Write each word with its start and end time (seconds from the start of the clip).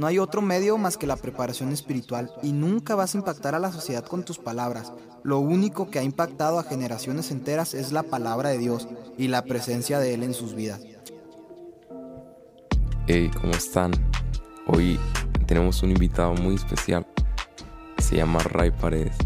no 0.00 0.06
hay 0.06 0.18
otro 0.18 0.40
medio 0.40 0.78
más 0.78 0.96
que 0.96 1.06
la 1.06 1.16
preparación 1.16 1.72
espiritual 1.72 2.32
y 2.42 2.52
nunca 2.52 2.94
vas 2.94 3.14
a 3.14 3.18
impactar 3.18 3.54
a 3.54 3.58
la 3.58 3.70
sociedad 3.70 4.02
con 4.02 4.24
tus 4.24 4.38
palabras. 4.38 4.94
Lo 5.24 5.40
único 5.40 5.90
que 5.90 5.98
ha 5.98 6.02
impactado 6.02 6.58
a 6.58 6.62
generaciones 6.62 7.30
enteras 7.30 7.74
es 7.74 7.92
la 7.92 8.02
palabra 8.02 8.48
de 8.48 8.56
Dios 8.56 8.88
y 9.18 9.28
la 9.28 9.44
presencia 9.44 9.98
de 9.98 10.14
Él 10.14 10.22
en 10.22 10.32
sus 10.32 10.54
vidas. 10.54 10.80
Hey, 13.08 13.30
¿cómo 13.38 13.52
están? 13.52 13.92
Hoy 14.68 14.98
tenemos 15.46 15.82
un 15.82 15.90
invitado 15.90 16.32
muy 16.32 16.54
especial. 16.54 17.06
Se 17.98 18.16
llama 18.16 18.38
Ray 18.38 18.70
Paredes. 18.70 19.18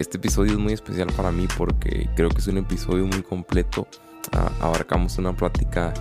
Este 0.00 0.16
episodio 0.16 0.54
es 0.54 0.58
muy 0.58 0.72
especial 0.72 1.12
para 1.16 1.30
mí 1.30 1.46
porque 1.56 2.10
creo 2.16 2.30
que 2.30 2.38
es 2.38 2.46
un 2.48 2.58
episodio 2.58 3.06
muy 3.06 3.22
completo. 3.22 3.86
Ah, 4.32 4.50
abarcamos 4.62 5.16
una 5.18 5.32
plática 5.36 5.94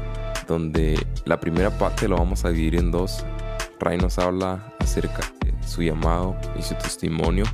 donde 0.47 0.99
la 1.25 1.39
primera 1.39 1.69
parte 1.69 2.07
lo 2.07 2.17
vamos 2.17 2.45
a 2.45 2.49
dividir 2.49 2.77
en 2.77 2.89
dos. 2.89 3.23
Ray 3.79 3.97
nos 3.97 4.17
habla 4.19 4.73
acerca 4.79 5.21
de 5.43 5.53
su 5.67 5.81
llamado 5.81 6.35
y 6.57 6.61
su 6.61 6.75
testimonio, 6.75 7.45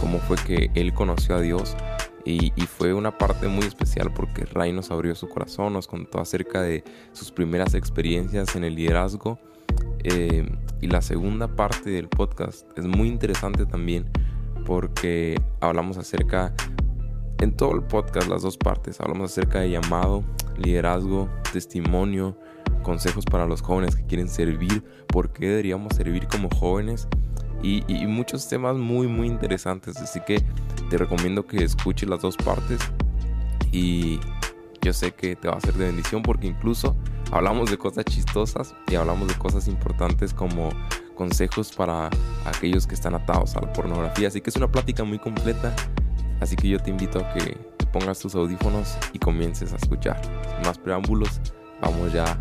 cómo 0.00 0.18
fue 0.18 0.36
que 0.36 0.70
él 0.74 0.92
conoció 0.94 1.36
a 1.36 1.40
Dios 1.40 1.76
y, 2.26 2.50
fue 2.66 2.92
una 2.92 3.16
parte 3.16 3.46
muy 3.46 3.64
especial 3.64 4.12
porque 4.12 4.44
Ray 4.46 4.72
nos 4.72 4.90
abrió 4.90 5.14
su 5.14 5.28
corazón, 5.28 5.72
nos 5.72 5.86
contó 5.86 6.20
acerca 6.20 6.60
de 6.60 6.82
sus 7.12 7.30
primeras 7.30 7.74
experiencias 7.74 8.56
en 8.56 8.64
el 8.64 8.74
liderazgo. 8.74 9.38
Eh, 10.02 10.44
y 10.80 10.88
la 10.88 11.02
segunda 11.02 11.46
parte 11.54 11.90
del 11.90 12.08
podcast 12.08 12.66
es 12.76 12.84
muy 12.84 13.08
interesante 13.08 13.64
también 13.64 14.10
porque 14.64 15.40
hablamos 15.60 15.98
acerca, 15.98 16.52
en 17.38 17.56
todo 17.56 17.72
el 17.76 17.84
podcast, 17.84 18.28
las 18.28 18.42
dos 18.42 18.58
partes, 18.58 19.00
hablamos 19.00 19.30
acerca 19.30 19.60
de 19.60 19.70
llamado, 19.70 20.24
liderazgo, 20.58 21.28
testimonio, 21.52 22.36
consejos 22.82 23.24
para 23.24 23.46
los 23.46 23.62
jóvenes 23.62 23.96
que 23.96 24.06
quieren 24.06 24.28
servir, 24.28 24.82
por 25.08 25.32
qué 25.32 25.48
deberíamos 25.48 25.94
servir 25.94 26.26
como 26.28 26.48
jóvenes 26.50 27.08
y, 27.62 27.82
muchos 28.06 28.48
temas 28.48 28.76
muy 28.76 29.06
muy 29.06 29.26
interesantes. 29.26 29.96
Así 29.96 30.20
que 30.26 30.42
te 30.90 30.98
recomiendo 30.98 31.46
que 31.46 31.64
escuches 31.64 32.08
las 32.08 32.20
dos 32.20 32.36
partes 32.36 32.80
y 33.72 34.20
yo 34.80 34.92
sé 34.92 35.12
que 35.12 35.36
te 35.36 35.48
va 35.48 35.54
a 35.54 35.60
ser 35.60 35.74
de 35.74 35.86
bendición 35.86 36.22
porque 36.22 36.46
incluso 36.46 36.96
hablamos 37.32 37.70
de 37.70 37.78
cosas 37.78 38.04
chistosas 38.04 38.74
y 38.88 38.94
hablamos 38.94 39.28
de 39.28 39.34
cosas 39.34 39.66
importantes 39.66 40.32
como 40.32 40.70
consejos 41.14 41.72
para 41.72 42.10
aquellos 42.44 42.86
que 42.86 42.94
están 42.94 43.14
atados 43.14 43.56
a 43.56 43.62
la 43.62 43.72
pornografía. 43.72 44.28
Así 44.28 44.40
que 44.40 44.50
es 44.50 44.56
una 44.56 44.70
plática 44.70 45.02
muy 45.02 45.18
completa. 45.18 45.74
Así 46.40 46.54
que 46.54 46.68
yo 46.68 46.78
te 46.78 46.90
invito 46.90 47.18
a 47.18 47.32
que 47.32 47.58
te 47.76 47.86
pongas 47.86 48.18
tus 48.18 48.34
audífonos 48.34 48.96
y 49.12 49.18
comiences 49.18 49.72
a 49.72 49.76
escuchar. 49.76 50.20
Sin 50.22 50.66
más 50.66 50.78
preámbulos, 50.78 51.40
vamos 51.80 52.12
ya 52.12 52.38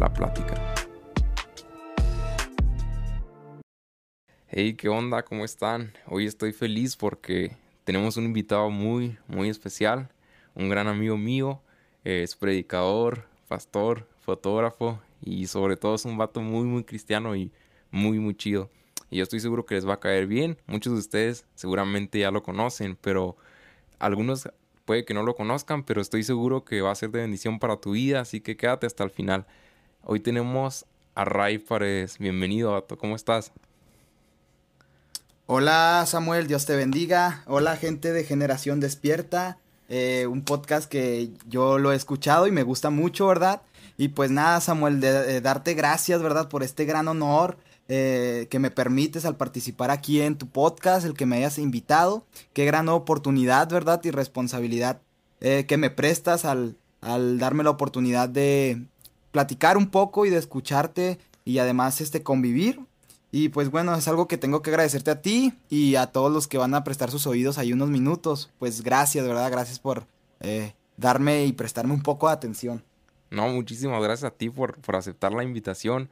la 0.00 0.12
plática. 0.12 0.54
Hey, 4.48 4.74
¿qué 4.74 4.88
onda? 4.88 5.24
¿Cómo 5.24 5.44
están? 5.44 5.92
Hoy 6.06 6.26
estoy 6.26 6.52
feliz 6.52 6.96
porque 6.96 7.56
tenemos 7.84 8.16
un 8.16 8.24
invitado 8.24 8.70
muy, 8.70 9.18
muy 9.26 9.48
especial. 9.48 10.08
Un 10.54 10.68
gran 10.68 10.88
amigo 10.88 11.16
mío. 11.16 11.60
Es 12.04 12.36
predicador, 12.36 13.26
pastor, 13.48 14.06
fotógrafo 14.20 15.00
y 15.22 15.46
sobre 15.46 15.76
todo 15.76 15.94
es 15.94 16.04
un 16.04 16.18
vato 16.18 16.40
muy, 16.40 16.64
muy 16.64 16.84
cristiano 16.84 17.34
y 17.34 17.50
muy, 17.90 18.18
muy 18.18 18.34
chido. 18.34 18.70
Y 19.10 19.18
yo 19.18 19.22
estoy 19.22 19.40
seguro 19.40 19.64
que 19.64 19.74
les 19.74 19.88
va 19.88 19.94
a 19.94 20.00
caer 20.00 20.26
bien. 20.26 20.58
Muchos 20.66 20.92
de 20.92 20.98
ustedes 20.98 21.46
seguramente 21.54 22.18
ya 22.18 22.30
lo 22.30 22.42
conocen, 22.42 22.96
pero 23.00 23.36
algunos 23.98 24.48
puede 24.84 25.04
que 25.04 25.14
no 25.14 25.22
lo 25.22 25.34
conozcan, 25.34 25.84
pero 25.84 26.00
estoy 26.00 26.22
seguro 26.22 26.64
que 26.64 26.82
va 26.82 26.90
a 26.90 26.94
ser 26.94 27.10
de 27.10 27.20
bendición 27.20 27.58
para 27.58 27.76
tu 27.76 27.92
vida, 27.92 28.20
así 28.20 28.40
que 28.40 28.56
quédate 28.56 28.86
hasta 28.86 29.04
el 29.04 29.10
final. 29.10 29.46
Hoy 30.06 30.20
tenemos 30.20 30.84
a 31.14 31.24
Ray 31.24 31.56
Paredes. 31.56 32.18
Bienvenido, 32.18 32.72
vato. 32.72 32.98
¿Cómo 32.98 33.16
estás? 33.16 33.52
Hola 35.46 36.04
Samuel, 36.06 36.46
Dios 36.46 36.66
te 36.66 36.76
bendiga. 36.76 37.42
Hola 37.46 37.76
gente 37.76 38.12
de 38.12 38.24
Generación 38.24 38.80
Despierta. 38.80 39.56
Eh, 39.88 40.26
un 40.28 40.42
podcast 40.42 40.90
que 40.90 41.30
yo 41.48 41.78
lo 41.78 41.90
he 41.90 41.96
escuchado 41.96 42.46
y 42.46 42.50
me 42.50 42.62
gusta 42.64 42.90
mucho, 42.90 43.26
¿verdad? 43.26 43.62
Y 43.96 44.08
pues 44.08 44.30
nada, 44.30 44.60
Samuel, 44.60 45.00
de 45.00 45.40
darte 45.40 45.72
gracias, 45.72 46.20
¿verdad? 46.22 46.50
Por 46.50 46.62
este 46.62 46.84
gran 46.84 47.08
honor 47.08 47.56
eh, 47.88 48.46
que 48.50 48.58
me 48.58 48.70
permites 48.70 49.24
al 49.24 49.36
participar 49.36 49.90
aquí 49.90 50.20
en 50.20 50.36
tu 50.36 50.48
podcast, 50.48 51.06
el 51.06 51.14
que 51.14 51.24
me 51.24 51.36
hayas 51.36 51.56
invitado. 51.56 52.26
Qué 52.52 52.66
gran 52.66 52.90
oportunidad, 52.90 53.70
¿verdad? 53.70 54.02
Y 54.04 54.10
responsabilidad 54.10 55.00
eh, 55.40 55.64
que 55.66 55.78
me 55.78 55.88
prestas 55.88 56.44
al, 56.44 56.76
al 57.00 57.38
darme 57.38 57.64
la 57.64 57.70
oportunidad 57.70 58.28
de 58.28 58.82
platicar 59.34 59.76
un 59.76 59.88
poco 59.88 60.26
y 60.26 60.30
de 60.30 60.38
escucharte 60.38 61.18
y 61.44 61.58
además 61.58 62.00
este 62.00 62.22
convivir. 62.22 62.78
Y 63.32 63.48
pues 63.48 63.68
bueno, 63.68 63.92
es 63.96 64.06
algo 64.06 64.28
que 64.28 64.38
tengo 64.38 64.62
que 64.62 64.70
agradecerte 64.70 65.10
a 65.10 65.22
ti 65.22 65.54
y 65.68 65.96
a 65.96 66.06
todos 66.06 66.30
los 66.30 66.46
que 66.46 66.56
van 66.56 66.72
a 66.72 66.84
prestar 66.84 67.10
sus 67.10 67.26
oídos 67.26 67.58
ahí 67.58 67.72
unos 67.72 67.88
minutos. 67.88 68.52
Pues 68.60 68.82
gracias, 68.82 69.26
¿verdad? 69.26 69.50
Gracias 69.50 69.80
por 69.80 70.06
eh, 70.38 70.72
darme 70.96 71.46
y 71.46 71.52
prestarme 71.52 71.94
un 71.94 72.02
poco 72.04 72.28
de 72.28 72.34
atención. 72.34 72.84
No, 73.32 73.48
muchísimas 73.48 74.00
gracias 74.00 74.30
a 74.30 74.36
ti 74.36 74.50
por, 74.50 74.80
por 74.80 74.94
aceptar 74.94 75.32
la 75.32 75.42
invitación. 75.42 76.10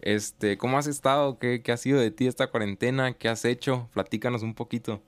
Este, 0.00 0.58
¿cómo 0.58 0.76
has 0.76 0.88
estado? 0.88 1.38
¿Qué, 1.38 1.62
¿Qué 1.62 1.70
ha 1.70 1.76
sido 1.76 2.00
de 2.00 2.10
ti 2.10 2.26
esta 2.26 2.48
cuarentena? 2.48 3.12
¿Qué 3.12 3.28
has 3.28 3.44
hecho? 3.44 3.88
Platícanos 3.94 4.42
un 4.42 4.54
poquito. 4.54 5.00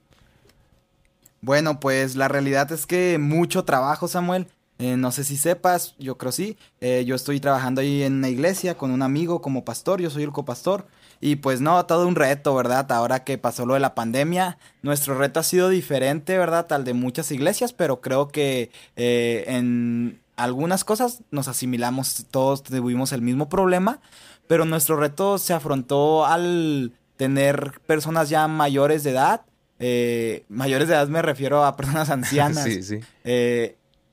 Bueno, 1.41 1.81
pues 1.81 2.15
la 2.15 2.28
realidad 2.28 2.71
es 2.71 2.87
que 2.87 3.19
mucho 3.19 3.65
trabajo, 3.65 4.06
Samuel. 4.06 4.47
Eh, 4.78 4.97
no 4.97 5.10
sé 5.10 5.25
si 5.25 5.37
sepas, 5.37 5.94
yo 5.98 6.19
creo 6.19 6.32
sí. 6.32 6.59
Eh, 6.81 7.04
yo 7.06 7.14
estoy 7.14 7.41
trabajando 7.41 7.81
ahí 7.81 8.03
en 8.03 8.14
una 8.14 8.28
iglesia 8.28 8.76
con 8.76 8.91
un 8.91 9.03
amigo 9.03 9.41
como 9.41 9.64
pastor, 9.64 10.00
yo 10.00 10.10
soy 10.10 10.25
el 10.25 10.32
copastor. 10.32 10.87
Y 11.20 11.37
pues 11.37 11.60
no, 11.60 11.84
todo 11.87 12.06
un 12.06 12.14
reto, 12.14 12.54
¿verdad? 12.54 12.91
Ahora 12.92 13.25
que 13.25 13.38
pasó 13.38 13.64
lo 13.64 13.75
de 13.75 13.81
la 13.81 13.94
pandemia, 13.94 14.59
nuestro 14.82 15.16
reto 15.16 15.41
ha 15.41 15.42
sido 15.42 15.70
diferente, 15.70 16.37
¿verdad? 16.37 16.70
Al 16.72 16.84
de 16.84 16.92
muchas 16.92 17.31
iglesias, 17.32 17.72
pero 17.72 18.00
creo 18.03 18.28
que 18.28 18.70
eh, 18.97 19.44
en 19.48 20.20
algunas 20.37 20.84
cosas 20.84 21.22
nos 21.31 21.48
asimilamos, 21.48 22.26
todos 22.31 22.62
tuvimos 22.62 23.12
el 23.12 23.22
mismo 23.22 23.48
problema, 23.48 24.00
pero 24.47 24.66
nuestro 24.66 24.97
reto 24.97 25.38
se 25.38 25.54
afrontó 25.54 26.26
al 26.26 26.93
tener 27.16 27.81
personas 27.87 28.28
ya 28.28 28.47
mayores 28.47 29.03
de 29.03 29.10
edad. 29.12 29.41
Eh, 29.78 30.44
mayores 30.48 30.88
de 30.88 30.94
edad 30.94 31.08
me 31.08 31.22
refiero 31.22 31.64
a 31.64 31.76
personas 31.76 32.10
ancianas. 32.10 32.64
sí, 32.64 32.82
sí. 32.82 33.00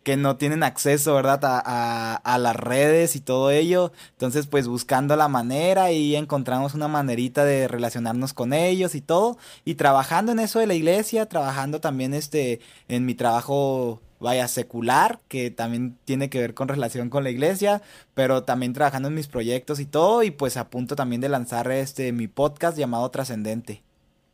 Que 0.03 0.17
no 0.17 0.35
tienen 0.37 0.63
acceso, 0.63 1.13
¿verdad? 1.15 1.39
A, 1.43 2.15
a, 2.15 2.37
las 2.37 2.55
redes 2.55 3.15
y 3.15 3.21
todo 3.21 3.51
ello. 3.51 3.91
Entonces, 4.11 4.47
pues 4.47 4.67
buscando 4.67 5.15
la 5.15 5.27
manera 5.27 5.91
y 5.91 6.15
encontramos 6.15 6.73
una 6.73 6.87
manerita 6.87 7.45
de 7.45 7.67
relacionarnos 7.67 8.33
con 8.33 8.53
ellos 8.53 8.95
y 8.95 9.01
todo. 9.01 9.37
Y 9.65 9.75
trabajando 9.75 10.31
en 10.33 10.39
eso 10.39 10.59
de 10.59 10.67
la 10.67 10.73
iglesia, 10.73 11.27
trabajando 11.27 11.79
también 11.79 12.13
este, 12.13 12.59
en 12.87 13.05
mi 13.05 13.15
trabajo 13.15 14.01
vaya, 14.23 14.47
secular, 14.47 15.19
que 15.27 15.51
también 15.51 15.97
tiene 16.05 16.29
que 16.29 16.39
ver 16.39 16.53
con 16.53 16.69
relación 16.69 17.09
con 17.09 17.23
la 17.23 17.29
iglesia, 17.29 17.81
pero 18.13 18.43
también 18.43 18.73
trabajando 18.73 19.09
en 19.09 19.15
mis 19.15 19.27
proyectos 19.27 19.79
y 19.81 19.85
todo, 19.85 20.23
y 20.23 20.31
pues 20.31 20.55
a 20.55 20.69
punto 20.69 20.95
también 20.95 21.21
de 21.21 21.29
lanzar 21.29 21.69
este 21.71 22.13
mi 22.13 22.27
podcast 22.27 22.77
llamado 22.77 23.11
Trascendente. 23.11 23.83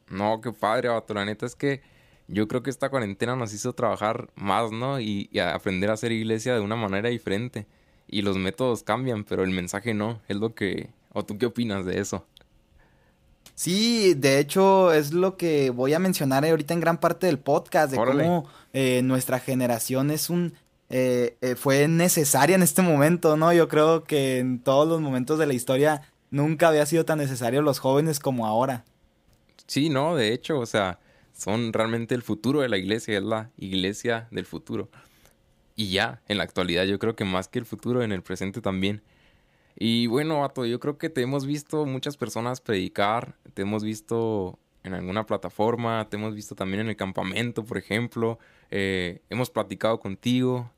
No, 0.07 0.41
qué 0.41 0.51
padre, 0.51 0.89
vato. 0.89 1.13
La 1.13 1.25
neta 1.25 1.45
es 1.45 1.55
que 1.55 1.81
yo 2.29 2.47
creo 2.47 2.63
que 2.63 2.69
esta 2.69 2.89
cuarentena 2.89 3.35
nos 3.35 3.53
hizo 3.53 3.73
trabajar 3.73 4.29
más, 4.35 4.71
¿no? 4.71 4.99
Y, 4.99 5.29
y, 5.31 5.39
aprender 5.39 5.89
a 5.89 5.93
hacer 5.93 6.11
iglesia 6.11 6.53
de 6.53 6.61
una 6.61 6.75
manera 6.75 7.09
diferente. 7.09 7.65
Y 8.07 8.21
los 8.21 8.37
métodos 8.37 8.83
cambian, 8.83 9.23
pero 9.23 9.43
el 9.43 9.51
mensaje 9.51 9.93
no. 9.93 10.21
Es 10.27 10.37
lo 10.37 10.53
que... 10.53 10.89
¿O 11.11 11.25
tú 11.25 11.37
qué 11.37 11.47
opinas 11.47 11.85
de 11.85 11.99
eso? 11.99 12.25
Sí, 13.55 14.13
de 14.13 14.39
hecho 14.39 14.93
es 14.93 15.11
lo 15.11 15.35
que 15.35 15.69
voy 15.71 15.93
a 15.93 15.99
mencionar 15.99 16.45
ahorita 16.45 16.73
en 16.73 16.79
gran 16.79 16.97
parte 16.97 17.27
del 17.27 17.39
podcast, 17.39 17.91
de 17.91 17.97
cómo 17.97 18.47
eh, 18.73 19.01
nuestra 19.03 19.39
generación 19.39 20.11
es 20.11 20.29
un... 20.29 20.53
Eh, 20.91 21.35
eh, 21.41 21.55
fue 21.55 21.87
necesaria 21.87 22.55
en 22.55 22.63
este 22.63 22.81
momento, 22.81 23.37
¿no? 23.37 23.51
Yo 23.53 23.67
creo 23.67 24.05
que 24.05 24.39
en 24.39 24.59
todos 24.59 24.87
los 24.87 25.01
momentos 25.01 25.37
de 25.37 25.45
la 25.45 25.53
historia 25.53 26.01
nunca 26.31 26.67
había 26.69 26.85
sido 26.85 27.05
tan 27.05 27.19
necesario 27.19 27.61
los 27.61 27.79
jóvenes 27.79 28.19
como 28.19 28.47
ahora. 28.47 28.85
Sí, 29.67 29.89
no, 29.89 30.15
de 30.15 30.33
hecho, 30.33 30.57
o 30.57 30.65
sea, 30.65 30.97
son 31.39 31.71
realmente 31.71 32.15
el 32.15 32.21
futuro 32.21 32.59
de 32.59 32.69
la 32.69 32.77
iglesia, 32.77 33.17
es 33.17 33.23
la 33.23 33.49
iglesia 33.57 34.27
del 34.29 34.45
futuro. 34.45 34.89
Y 35.75 35.89
ya, 35.89 36.21
en 36.27 36.37
la 36.37 36.43
actualidad 36.43 36.83
yo 36.83 36.99
creo 36.99 37.15
que 37.15 37.23
más 37.23 37.47
que 37.47 37.59
el 37.59 37.65
futuro, 37.65 38.03
en 38.03 38.11
el 38.11 38.21
presente 38.21 38.59
también. 38.59 39.01
Y 39.77 40.07
bueno, 40.07 40.41
Vato, 40.41 40.65
yo 40.65 40.81
creo 40.81 40.97
que 40.97 41.09
te 41.09 41.21
hemos 41.21 41.45
visto 41.45 41.85
muchas 41.85 42.17
personas 42.17 42.59
predicar, 42.59 43.35
te 43.53 43.61
hemos 43.61 43.83
visto 43.83 44.59
en 44.83 44.93
alguna 44.93 45.25
plataforma, 45.25 46.05
te 46.09 46.17
hemos 46.17 46.35
visto 46.35 46.53
también 46.55 46.81
en 46.81 46.89
el 46.89 46.97
campamento, 46.97 47.63
por 47.63 47.77
ejemplo, 47.77 48.37
eh, 48.71 49.21
hemos 49.29 49.49
platicado 49.49 50.01
contigo, 50.01 50.69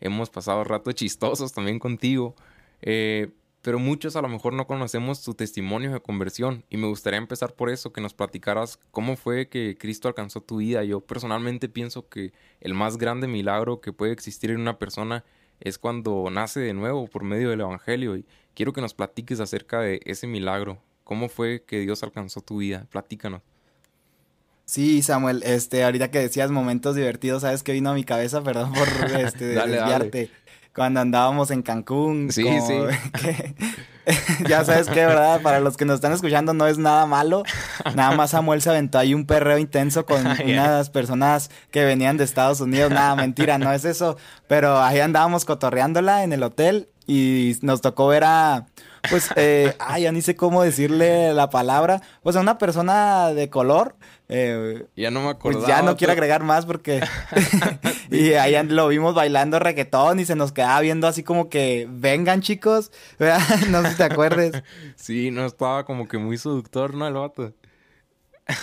hemos 0.00 0.30
pasado 0.30 0.64
ratos 0.64 0.94
chistosos 0.94 1.52
también 1.52 1.78
contigo, 1.78 2.34
eh, 2.80 3.28
pero 3.66 3.80
muchos 3.80 4.14
a 4.14 4.22
lo 4.22 4.28
mejor 4.28 4.52
no 4.52 4.68
conocemos 4.68 5.24
tu 5.24 5.34
testimonio 5.34 5.92
de 5.92 5.98
conversión 5.98 6.62
y 6.70 6.76
me 6.76 6.86
gustaría 6.86 7.18
empezar 7.18 7.52
por 7.54 7.68
eso, 7.68 7.92
que 7.92 8.00
nos 8.00 8.14
platicaras 8.14 8.78
cómo 8.92 9.16
fue 9.16 9.48
que 9.48 9.76
Cristo 9.76 10.06
alcanzó 10.06 10.40
tu 10.40 10.58
vida. 10.58 10.84
Yo 10.84 11.00
personalmente 11.00 11.68
pienso 11.68 12.08
que 12.08 12.32
el 12.60 12.74
más 12.74 12.96
grande 12.96 13.26
milagro 13.26 13.80
que 13.80 13.92
puede 13.92 14.12
existir 14.12 14.52
en 14.52 14.60
una 14.60 14.78
persona 14.78 15.24
es 15.58 15.78
cuando 15.78 16.28
nace 16.30 16.60
de 16.60 16.74
nuevo 16.74 17.08
por 17.08 17.24
medio 17.24 17.50
del 17.50 17.62
Evangelio 17.62 18.16
y 18.16 18.24
quiero 18.54 18.72
que 18.72 18.80
nos 18.80 18.94
platiques 18.94 19.40
acerca 19.40 19.80
de 19.80 20.00
ese 20.04 20.28
milagro. 20.28 20.80
¿Cómo 21.02 21.28
fue 21.28 21.64
que 21.66 21.80
Dios 21.80 22.04
alcanzó 22.04 22.42
tu 22.42 22.58
vida? 22.58 22.86
Platícanos. 22.92 23.42
Sí, 24.64 25.02
Samuel, 25.02 25.42
este, 25.44 25.82
ahorita 25.82 26.12
que 26.12 26.20
decías 26.20 26.52
momentos 26.52 26.94
divertidos, 26.94 27.42
¿sabes 27.42 27.64
qué 27.64 27.72
vino 27.72 27.90
a 27.90 27.94
mi 27.94 28.04
cabeza? 28.04 28.44
Perdón 28.44 28.72
por 28.72 28.86
este, 29.20 29.54
Dale, 29.54 29.76
desviarte. 29.76 30.30
Cuando 30.76 31.00
andábamos 31.00 31.50
en 31.50 31.62
Cancún. 31.62 32.28
Sí, 32.30 32.44
como- 32.44 32.66
sí. 32.66 32.74
que- 33.20 33.54
ya 34.48 34.64
sabes 34.64 34.86
qué, 34.88 35.04
¿verdad? 35.04 35.40
Para 35.42 35.58
los 35.58 35.76
que 35.76 35.84
nos 35.84 35.96
están 35.96 36.12
escuchando 36.12 36.54
no 36.54 36.68
es 36.68 36.78
nada 36.78 37.06
malo. 37.06 37.42
Nada 37.96 38.14
más 38.14 38.30
Samuel 38.30 38.62
se 38.62 38.70
aventó 38.70 38.98
ahí 38.98 39.14
un 39.14 39.26
perreo 39.26 39.58
intenso 39.58 40.06
con 40.06 40.22
Ya. 40.38 40.44
unas 40.44 40.90
personas 40.90 41.50
que 41.72 41.84
venían 41.84 42.16
de 42.16 42.22
Estados 42.22 42.60
Unidos. 42.60 42.92
Nada, 42.92 43.16
mentira, 43.16 43.58
no 43.58 43.72
es 43.72 43.84
eso. 43.84 44.16
Pero 44.46 44.80
ahí 44.80 45.00
andábamos 45.00 45.44
cotorreándola 45.44 46.22
en 46.22 46.32
el 46.32 46.44
hotel 46.44 46.88
y 47.08 47.56
nos 47.62 47.80
tocó 47.80 48.06
ver 48.06 48.22
a, 48.24 48.66
pues, 49.10 49.28
eh, 49.36 49.74
ay, 49.78 50.02
ya 50.04 50.12
ni 50.12 50.22
sé 50.22 50.36
cómo 50.36 50.62
decirle 50.62 51.32
la 51.34 51.50
palabra. 51.50 52.00
Pues 52.22 52.36
a 52.36 52.40
una 52.40 52.58
persona 52.58 53.28
de 53.34 53.48
color. 53.50 53.96
eh, 54.28 54.86
Ya 54.96 55.10
no 55.10 55.22
me 55.22 55.30
acordaba. 55.30 55.64
pues 55.64 55.68
ya 55.76 55.82
no 55.82 55.96
quiero 55.96 56.12
agregar 56.12 56.42
más 56.42 56.66
porque... 56.66 57.00
y 58.10 58.32
ahí 58.34 58.54
an- 58.54 58.74
lo 58.74 58.88
vimos 58.88 59.14
bailando 59.14 59.58
reggaetón 59.58 60.20
y 60.20 60.24
se 60.24 60.34
nos 60.36 60.52
quedaba 60.52 60.80
viendo 60.80 61.06
así 61.06 61.22
como 61.22 61.48
que, 61.48 61.86
vengan 61.90 62.40
chicos, 62.42 62.90
¿verdad? 63.18 63.40
no 63.70 63.82
sé 63.82 63.90
si 63.90 63.96
te 63.96 64.04
acuerdes. 64.04 64.62
Sí, 64.96 65.30
no 65.30 65.44
estaba 65.46 65.84
como 65.84 66.08
que 66.08 66.18
muy 66.18 66.38
seductor, 66.38 66.94
¿no? 66.94 67.06
El 67.06 67.14
vato. 67.14 67.52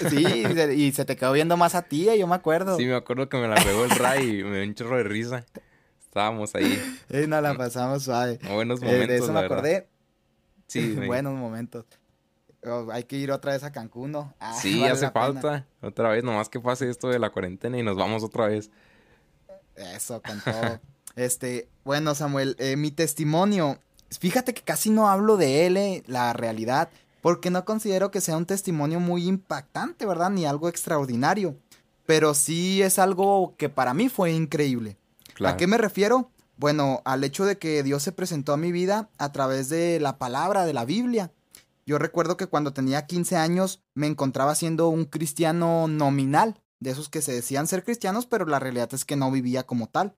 Sí, 0.09 0.25
y 0.25 0.53
se, 0.53 0.75
y 0.75 0.91
se 0.93 1.03
te 1.03 1.17
quedó 1.17 1.33
viendo 1.33 1.57
más 1.57 1.75
a 1.75 1.81
ti, 1.81 2.07
eh, 2.07 2.17
yo 2.17 2.25
me 2.25 2.35
acuerdo. 2.35 2.77
Sí, 2.77 2.85
me 2.85 2.95
acuerdo 2.95 3.27
que 3.27 3.35
me 3.37 3.49
la 3.49 3.55
pegó 3.55 3.83
el 3.83 3.91
Ray 3.91 4.39
y 4.39 4.43
me 4.43 4.57
dio 4.59 4.67
un 4.69 4.75
chorro 4.75 4.95
de 4.97 5.03
risa. 5.03 5.45
Estábamos 6.01 6.55
ahí. 6.55 6.81
Eh, 7.09 7.27
nos 7.27 7.41
la 7.43 7.55
pasamos 7.55 8.03
suave. 8.03 8.39
Buenos 8.49 8.81
Eh, 8.81 8.85
momentos, 8.85 9.07
de 9.09 9.15
eso 9.17 9.27
la 9.27 9.33
me 9.33 9.41
verdad. 9.41 9.57
acordé. 9.57 9.87
Sí, 10.67 10.95
Buenos 11.07 11.33
momentos. 11.33 11.85
Oh, 12.65 12.87
hay 12.91 13.03
que 13.03 13.17
ir 13.17 13.31
otra 13.31 13.51
vez 13.53 13.63
a 13.63 13.71
Cancún, 13.71 14.11
¿no? 14.11 14.33
Ah, 14.39 14.53
sí, 14.53 14.79
vale 14.79 14.93
hace 14.93 15.09
pena. 15.09 15.11
falta. 15.11 15.67
Otra 15.81 16.09
vez, 16.09 16.23
nomás 16.23 16.49
que 16.49 16.59
pase 16.59 16.89
esto 16.89 17.09
de 17.09 17.19
la 17.19 17.29
cuarentena 17.29 17.77
y 17.77 17.83
nos 17.83 17.97
vamos 17.97 18.23
otra 18.23 18.47
vez. 18.47 18.69
Eso, 19.75 20.21
con 20.21 20.39
todo. 20.41 20.79
Este, 21.15 21.69
bueno, 21.83 22.15
Samuel, 22.15 22.55
eh, 22.57 22.75
mi 22.75 22.89
testimonio, 22.89 23.77
fíjate 24.19 24.55
que 24.55 24.63
casi 24.63 24.89
no 24.89 25.09
hablo 25.09 25.37
de 25.37 25.67
él, 25.67 25.77
eh, 25.77 26.03
la 26.07 26.33
realidad, 26.33 26.89
porque 27.21 27.51
no 27.51 27.65
considero 27.65 28.09
que 28.09 28.19
sea 28.19 28.35
un 28.35 28.47
testimonio 28.47 28.99
muy 28.99 29.27
impactante, 29.27 30.07
¿verdad? 30.07 30.31
Ni 30.31 30.47
algo 30.47 30.69
extraordinario, 30.69 31.55
pero 32.07 32.33
sí 32.33 32.81
es 32.81 32.97
algo 32.97 33.53
que 33.57 33.69
para 33.69 33.93
mí 33.93 34.09
fue 34.09 34.31
increíble. 34.31 34.97
Claro. 35.35 35.53
¿A 35.53 35.57
qué 35.57 35.67
me 35.67 35.77
refiero? 35.77 36.31
Bueno, 36.57 37.01
al 37.05 37.23
hecho 37.23 37.45
de 37.45 37.57
que 37.57 37.83
Dios 37.83 38.03
se 38.03 38.11
presentó 38.11 38.53
a 38.53 38.57
mi 38.57 38.71
vida 38.71 39.09
a 39.17 39.31
través 39.31 39.69
de 39.69 39.99
la 39.99 40.17
palabra, 40.17 40.65
de 40.65 40.73
la 40.73 40.85
Biblia. 40.85 41.31
Yo 41.85 41.97
recuerdo 41.97 42.37
que 42.37 42.47
cuando 42.47 42.73
tenía 42.73 43.07
15 43.07 43.35
años 43.35 43.83
me 43.93 44.07
encontraba 44.07 44.55
siendo 44.55 44.87
un 44.89 45.05
cristiano 45.05 45.87
nominal, 45.87 46.63
de 46.83 46.91
esos 46.91 47.09
que 47.09 47.21
se 47.21 47.33
decían 47.33 47.65
ser 47.65 47.83
cristianos, 47.83 48.25
pero 48.25 48.45
la 48.45 48.59
realidad 48.59 48.93
es 48.93 49.05
que 49.05 49.15
no 49.15 49.31
vivía 49.31 49.63
como 49.63 49.87
tal. 49.87 50.15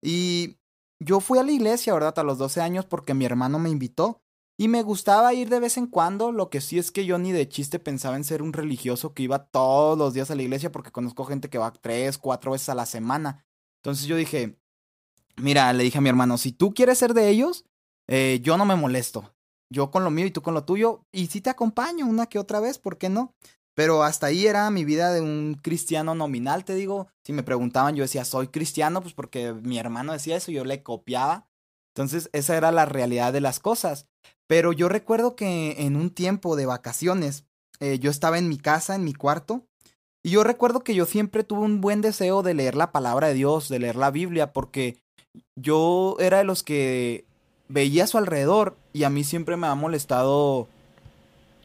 Y 0.00 0.58
yo 1.00 1.20
fui 1.20 1.38
a 1.38 1.42
la 1.42 1.52
iglesia, 1.52 1.94
¿verdad? 1.94 2.18
A 2.18 2.22
los 2.22 2.38
12 2.38 2.60
años 2.60 2.84
porque 2.84 3.14
mi 3.14 3.24
hermano 3.24 3.58
me 3.58 3.70
invitó 3.70 4.20
y 4.58 4.68
me 4.68 4.82
gustaba 4.82 5.34
ir 5.34 5.48
de 5.48 5.58
vez 5.58 5.76
en 5.78 5.86
cuando, 5.86 6.30
lo 6.30 6.50
que 6.50 6.60
sí 6.60 6.78
es 6.78 6.92
que 6.92 7.06
yo 7.06 7.18
ni 7.18 7.32
de 7.32 7.48
chiste 7.48 7.78
pensaba 7.78 8.16
en 8.16 8.24
ser 8.24 8.42
un 8.42 8.52
religioso 8.52 9.14
que 9.14 9.24
iba 9.24 9.46
todos 9.46 9.98
los 9.98 10.14
días 10.14 10.30
a 10.30 10.34
la 10.34 10.42
iglesia 10.42 10.70
porque 10.70 10.92
conozco 10.92 11.24
gente 11.24 11.48
que 11.48 11.58
va 11.58 11.72
tres, 11.72 12.18
cuatro 12.18 12.52
veces 12.52 12.68
a 12.68 12.74
la 12.74 12.86
semana. 12.86 13.44
Entonces 13.78 14.06
yo 14.06 14.14
dije, 14.16 14.58
mira, 15.36 15.72
le 15.72 15.84
dije 15.84 15.98
a 15.98 16.00
mi 16.00 16.08
hermano, 16.08 16.38
si 16.38 16.52
tú 16.52 16.74
quieres 16.74 16.98
ser 16.98 17.14
de 17.14 17.28
ellos, 17.28 17.64
eh, 18.08 18.40
yo 18.42 18.56
no 18.56 18.64
me 18.64 18.76
molesto. 18.76 19.34
Yo 19.70 19.90
con 19.90 20.04
lo 20.04 20.10
mío 20.10 20.26
y 20.26 20.30
tú 20.30 20.42
con 20.42 20.54
lo 20.54 20.64
tuyo, 20.64 21.06
y 21.12 21.28
sí 21.28 21.40
te 21.40 21.50
acompaño 21.50 22.06
una 22.06 22.26
que 22.26 22.38
otra 22.38 22.60
vez, 22.60 22.78
¿por 22.78 22.98
qué 22.98 23.08
no? 23.08 23.34
Pero 23.74 24.02
hasta 24.02 24.26
ahí 24.26 24.46
era 24.46 24.70
mi 24.70 24.84
vida 24.84 25.12
de 25.12 25.22
un 25.22 25.58
cristiano 25.62 26.14
nominal, 26.14 26.64
te 26.64 26.74
digo. 26.74 27.08
Si 27.24 27.32
me 27.32 27.42
preguntaban, 27.42 27.96
yo 27.96 28.02
decía, 28.02 28.24
soy 28.24 28.48
cristiano, 28.48 29.00
pues 29.00 29.14
porque 29.14 29.54
mi 29.54 29.78
hermano 29.78 30.12
decía 30.12 30.36
eso, 30.36 30.52
yo 30.52 30.64
le 30.64 30.82
copiaba. 30.82 31.48
Entonces, 31.94 32.28
esa 32.32 32.56
era 32.56 32.70
la 32.70 32.84
realidad 32.84 33.32
de 33.32 33.40
las 33.40 33.60
cosas. 33.60 34.08
Pero 34.46 34.72
yo 34.72 34.90
recuerdo 34.90 35.36
que 35.36 35.76
en 35.78 35.96
un 35.96 36.10
tiempo 36.10 36.56
de 36.56 36.66
vacaciones, 36.66 37.46
eh, 37.80 37.98
yo 37.98 38.10
estaba 38.10 38.38
en 38.38 38.50
mi 38.50 38.58
casa, 38.58 38.94
en 38.94 39.04
mi 39.04 39.14
cuarto, 39.14 39.66
y 40.22 40.30
yo 40.30 40.44
recuerdo 40.44 40.84
que 40.84 40.94
yo 40.94 41.06
siempre 41.06 41.42
tuve 41.42 41.62
un 41.62 41.80
buen 41.80 42.00
deseo 42.00 42.42
de 42.42 42.54
leer 42.54 42.76
la 42.76 42.92
palabra 42.92 43.28
de 43.28 43.34
Dios, 43.34 43.68
de 43.68 43.80
leer 43.80 43.96
la 43.96 44.10
Biblia, 44.10 44.52
porque 44.52 45.02
yo 45.56 46.16
era 46.18 46.38
de 46.38 46.44
los 46.44 46.62
que 46.62 47.24
veía 47.68 48.04
a 48.04 48.06
su 48.06 48.18
alrededor 48.18 48.76
y 48.92 49.04
a 49.04 49.10
mí 49.10 49.24
siempre 49.24 49.56
me 49.56 49.66
ha 49.66 49.74
molestado 49.74 50.68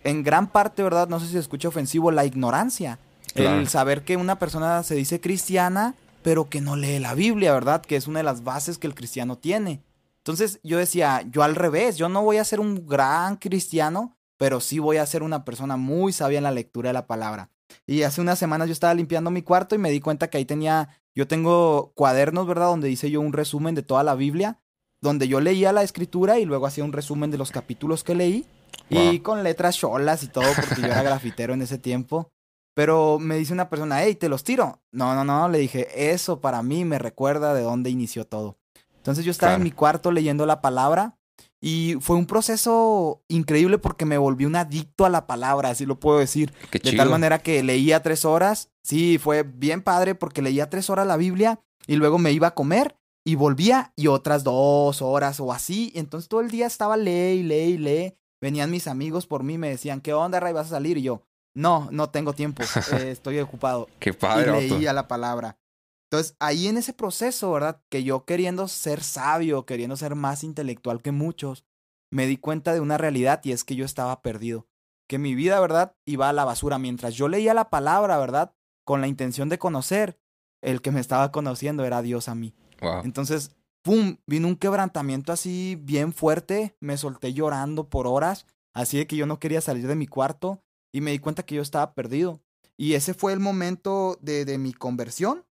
en 0.04 0.24
gran 0.24 0.48
parte, 0.48 0.84
¿verdad? 0.84 1.10
No 1.10 1.20
sé 1.20 1.28
si 1.28 1.34
se 1.34 1.40
escucha 1.40 1.68
ofensivo, 1.68 2.12
la 2.12 2.26
ignorancia. 2.26 3.00
Claro. 3.34 3.60
El 3.60 3.68
saber 3.68 4.04
que 4.04 4.18
una 4.18 4.40
persona 4.40 4.82
se 4.84 4.96
dice 4.96 5.20
cristiana, 5.20 5.96
pero 6.24 6.50
que 6.50 6.62
no 6.62 6.76
lee 6.76 7.00
la 7.00 7.14
Biblia, 7.14 7.54
¿verdad? 7.54 7.82
Que 7.82 7.96
es 7.96 8.08
una 8.08 8.20
de 8.20 8.24
las 8.24 8.44
bases 8.44 8.78
que 8.78 8.88
el 8.88 8.96
cristiano 8.96 9.38
tiene. 9.38 9.82
Entonces 10.20 10.60
yo 10.64 10.78
decía, 10.78 11.24
yo 11.30 11.44
al 11.44 11.56
revés, 11.56 11.98
yo 11.98 12.10
no 12.10 12.22
voy 12.22 12.38
a 12.38 12.44
ser 12.44 12.60
un 12.60 12.86
gran 12.86 13.38
cristiano, 13.38 14.18
pero 14.38 14.60
sí 14.60 14.80
voy 14.80 14.98
a 14.98 15.06
ser 15.06 15.24
una 15.24 15.46
persona 15.46 15.78
muy 15.78 16.12
sabia 16.12 16.38
en 16.38 16.44
la 16.44 16.52
lectura 16.52 16.90
de 16.90 16.94
la 16.94 17.08
palabra. 17.08 17.50
Y 17.86 18.04
hace 18.04 18.22
unas 18.22 18.40
semanas 18.40 18.68
yo 18.68 18.74
estaba 18.74 18.94
limpiando 18.94 19.32
mi 19.32 19.42
cuarto 19.42 19.76
y 19.76 19.78
me 19.78 19.90
di 19.90 20.00
cuenta 20.00 20.30
que 20.30 20.38
ahí 20.38 20.46
tenía, 20.46 20.90
yo 21.18 21.28
tengo 21.28 21.94
cuadernos, 21.96 22.46
¿verdad? 22.46 22.68
Donde 22.68 22.92
hice 22.92 23.10
yo 23.10 23.22
un 23.22 23.34
resumen 23.34 23.74
de 23.74 23.82
toda 23.82 24.04
la 24.04 24.14
Biblia, 24.14 24.60
donde 25.02 25.28
yo 25.28 25.40
leía 25.40 25.72
la 25.72 25.82
escritura 25.82 26.38
y 26.38 26.46
luego 26.46 26.68
hacía 26.68 26.84
un 26.84 26.94
resumen 26.94 27.32
de 27.32 27.40
los 27.40 27.50
capítulos 27.50 28.04
que 28.04 28.14
leí. 28.14 28.46
Y 28.88 29.20
con 29.22 29.42
letras 29.42 29.76
cholas 29.78 30.22
y 30.22 30.28
todo, 30.28 30.46
porque 30.56 30.80
yo 30.80 30.86
era 30.86 31.02
grafitero 31.02 31.56
en 31.56 31.64
ese 31.64 31.80
tiempo. 31.80 32.30
Pero 32.76 33.18
me 33.18 33.36
dice 33.36 33.52
una 33.52 33.68
persona, 33.68 34.04
hey, 34.04 34.14
¿te 34.14 34.30
los 34.30 34.44
tiro? 34.44 34.84
No, 34.92 35.16
no, 35.16 35.24
no, 35.24 35.50
le 35.50 35.58
dije, 35.58 36.12
eso 36.14 36.40
para 36.40 36.62
mí 36.62 36.86
me 36.86 37.00
recuerda 37.00 37.56
de 37.56 37.64
dónde 37.64 37.90
inició 37.90 38.28
todo. 38.28 38.60
Entonces 38.98 39.26
yo 39.26 39.32
estaba 39.32 39.56
en 39.56 39.64
mi 39.64 39.72
cuarto 39.72 40.12
leyendo 40.12 40.46
la 40.46 40.62
palabra 40.62 41.17
y 41.62 41.96
fue 42.02 42.16
un 42.16 42.26
proceso 42.28 43.24
increíble 43.28 43.78
porque 43.78 44.06
me 44.06 44.18
volví 44.18 44.46
un 44.46 44.56
adicto 44.56 45.06
a 45.06 45.10
la 45.10 45.26
palabra, 45.28 45.70
así 45.70 45.86
lo 45.86 46.00
puedo 46.00 46.20
decir. 46.20 46.54
Qué 46.72 46.80
De 46.80 46.92
chido. 46.92 47.02
tal 47.04 47.10
manera 47.10 47.40
que 47.40 47.64
leía 47.64 48.02
tres 48.04 48.26
horas. 48.26 48.70
Sí, 48.84 49.18
fue 49.18 49.44
bien 49.44 49.82
padre 49.82 50.16
porque 50.16 50.42
leía 50.42 50.70
tres 50.70 50.90
horas 50.90 51.08
la 51.08 51.18
Biblia 51.18 51.60
y 51.88 51.96
luego 51.96 52.18
me 52.20 52.32
iba 52.32 52.48
a 52.48 52.54
comer 52.56 52.96
y 53.26 53.36
volvía 53.36 53.92
y 53.96 54.08
otras 54.08 54.44
dos 54.44 55.02
horas 55.02 55.40
o 55.40 55.52
así. 55.52 55.92
Entonces 55.96 56.30
todo 56.30 56.42
el 56.42 56.52
día 56.52 56.68
estaba 56.68 56.96
lee 56.96 57.40
y 57.40 57.44
lee 57.44 57.56
y 57.74 57.78
lee. 57.78 58.14
Venían 58.40 58.70
mis 58.70 58.88
amigos 58.88 59.26
por 59.26 59.44
mí, 59.44 59.58
me 59.58 59.70
decían, 59.70 60.00
¿qué 60.00 60.14
onda, 60.14 60.40
Ray? 60.40 60.54
¿Vas 60.54 60.68
a 60.68 60.72
salir? 60.72 60.98
Y 61.00 61.02
yo, 61.02 61.24
no, 61.56 61.90
no 61.92 62.12
tengo 62.12 62.34
tiempo, 62.34 62.62
eh, 62.94 63.10
estoy 63.12 63.40
ocupado. 63.40 63.88
Qué 64.00 64.12
Y 64.12 64.14
padre, 64.14 64.52
vato. 64.52 64.62
leía 64.62 64.94
la 64.94 65.08
palabra. 65.08 65.58
Entonces, 66.10 66.38
ahí 66.40 66.68
en 66.68 66.78
ese 66.78 66.94
proceso, 66.94 67.52
¿verdad? 67.52 67.82
Que 67.90 68.04
yo 68.04 68.24
queriendo 68.24 68.68
ser 68.70 69.04
sabio, 69.04 69.66
queriendo 69.66 69.98
ser 69.98 70.16
más 70.16 70.44
intelectual 70.44 71.02
que 71.02 71.12
muchos, 71.12 71.66
me 72.12 72.26
di 72.28 72.38
cuenta 72.38 72.74
de 72.74 72.80
una 72.80 72.98
realidad 72.98 73.42
y 73.44 73.52
es 73.52 73.66
que 73.66 73.76
yo 73.76 73.84
estaba 73.84 74.22
perdido. 74.22 74.68
Que 75.10 75.18
mi 75.18 75.36
vida, 75.36 75.60
¿verdad? 75.60 75.96
Iba 76.06 76.30
a 76.30 76.34
la 76.34 76.46
basura. 76.46 76.78
Mientras 76.78 77.14
yo 77.14 77.28
leía 77.28 77.54
la 77.54 77.70
palabra, 77.70 78.18
¿verdad? 78.18 78.54
Con 78.86 79.02
la 79.02 79.08
intención 79.08 79.50
de 79.50 79.60
conocer, 79.60 80.18
el 80.62 80.82
que 80.82 80.92
me 80.92 81.02
estaba 81.02 81.32
conociendo 81.32 81.84
era 81.84 82.02
Dios 82.02 82.30
a 82.30 82.36
mí. 82.36 82.54
Wow. 82.82 83.02
Entonces, 83.04 83.52
¡pum! 83.82 84.18
Vino 84.26 84.48
un 84.48 84.56
quebrantamiento 84.56 85.34
así 85.34 85.78
bien 85.82 86.14
fuerte. 86.14 86.78
Me 86.80 86.98
solté 86.98 87.34
llorando 87.34 87.90
por 87.90 88.08
horas. 88.08 88.46
Así 88.74 88.98
de 88.98 89.08
que 89.08 89.18
yo 89.18 89.26
no 89.26 89.40
quería 89.40 89.60
salir 89.60 89.88
de 89.88 89.96
mi 89.96 90.08
cuarto. 90.08 90.64
Y 90.94 91.02
me 91.02 91.12
di 91.12 91.20
cuenta 91.20 91.44
que 91.44 91.56
yo 91.56 91.62
estaba 91.62 91.94
perdido. 91.94 92.40
Y 92.78 92.94
ese 92.94 93.14
fue 93.14 93.34
el 93.34 93.40
momento 93.42 94.18
de, 94.22 94.46
de 94.46 94.58
mi 94.58 94.72
conversión. 94.72 95.47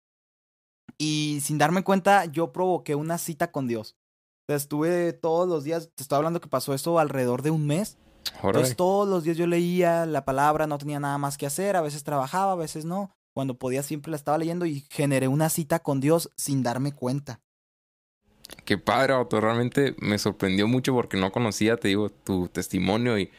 Y 0.99 1.39
sin 1.43 1.59
darme 1.59 1.85
cuenta, 1.85 2.25
yo 2.27 2.53
provoqué 2.53 2.95
una 2.95 3.19
cita 3.19 3.51
con 3.51 3.67
Dios. 3.67 3.97
Estuve 4.49 5.13
todos 5.13 5.49
los 5.49 5.65
días, 5.65 5.91
te 5.95 6.03
estoy 6.03 6.17
hablando 6.17 6.41
que 6.41 6.49
pasó 6.49 6.75
eso 6.75 6.99
alrededor 6.99 7.43
de 7.43 7.51
un 7.51 7.67
mes. 7.67 7.97
Entonces 8.43 8.77
todos 8.77 9.09
los 9.09 9.25
días 9.25 9.37
yo 9.37 9.47
leía 9.47 10.07
la 10.07 10.25
palabra, 10.25 10.67
no 10.67 10.79
tenía 10.79 11.01
nada 11.01 11.19
más 11.19 11.37
que 11.39 11.47
hacer, 11.47 11.77
a 11.77 11.81
veces 11.81 12.05
trabajaba, 12.05 12.53
a 12.53 12.57
veces 12.57 12.85
no. 12.85 13.15
Cuando 13.35 13.59
podía 13.59 13.83
siempre 13.83 14.11
la 14.11 14.17
estaba 14.17 14.39
leyendo 14.39 14.65
y 14.67 14.87
generé 14.91 15.29
una 15.29 15.49
cita 15.49 15.81
con 15.81 16.01
Dios 16.01 16.31
sin 16.37 16.63
darme 16.63 16.93
cuenta. 16.93 17.41
Qué 18.65 18.79
padre, 18.79 19.15
vato. 19.15 19.41
Realmente 19.41 19.97
me 19.99 20.19
sorprendió 20.19 20.69
mucho 20.69 20.95
porque 20.95 21.17
no 21.17 21.33
conocía, 21.33 21.77
te 21.77 21.89
digo, 21.89 22.11
tu 22.11 22.49
testimonio 22.49 23.19
y 23.19 23.31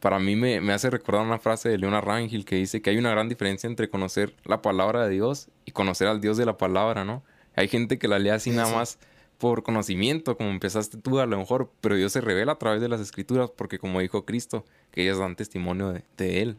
para 0.00 0.18
mí 0.18 0.36
me, 0.36 0.60
me 0.60 0.72
hace 0.72 0.90
recordar 0.90 1.24
una 1.26 1.38
frase 1.38 1.68
de 1.68 1.78
Leona 1.78 2.00
Rangel 2.00 2.44
que 2.44 2.56
dice 2.56 2.82
que 2.82 2.90
hay 2.90 2.98
una 2.98 3.10
gran 3.10 3.28
diferencia 3.28 3.66
entre 3.68 3.88
conocer 3.88 4.34
la 4.44 4.62
palabra 4.62 5.04
de 5.06 5.10
Dios 5.10 5.48
y 5.64 5.72
conocer 5.72 6.08
al 6.08 6.20
Dios 6.20 6.36
de 6.36 6.46
la 6.46 6.56
palabra, 6.58 7.04
¿no? 7.04 7.22
Hay 7.54 7.68
gente 7.68 7.98
que 7.98 8.08
la 8.08 8.18
lee 8.18 8.30
así 8.30 8.50
nada 8.50 8.74
más 8.74 8.98
por 9.38 9.62
conocimiento, 9.62 10.36
como 10.36 10.50
empezaste 10.50 10.98
tú 10.98 11.18
a 11.20 11.26
lo 11.26 11.38
mejor, 11.38 11.70
pero 11.80 11.94
Dios 11.94 12.12
se 12.12 12.20
revela 12.20 12.52
a 12.52 12.58
través 12.58 12.80
de 12.80 12.88
las 12.88 13.00
escrituras 13.00 13.50
porque 13.50 13.78
como 13.78 14.00
dijo 14.00 14.24
Cristo, 14.24 14.64
que 14.90 15.02
ellas 15.02 15.18
dan 15.18 15.36
testimonio 15.36 15.92
de, 15.92 16.04
de 16.16 16.42
Él. 16.42 16.56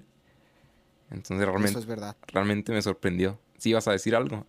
Entonces 1.10 1.48
Eso 1.48 1.51
realmente, 1.51 1.79
es 1.79 1.86
verdad. 1.86 2.17
realmente 2.27 2.72
me 2.72 2.82
sorprendió. 2.82 3.39
¿Sí 3.58 3.70
ibas 3.70 3.88
a 3.88 3.91
decir 3.91 4.15
algo? 4.15 4.46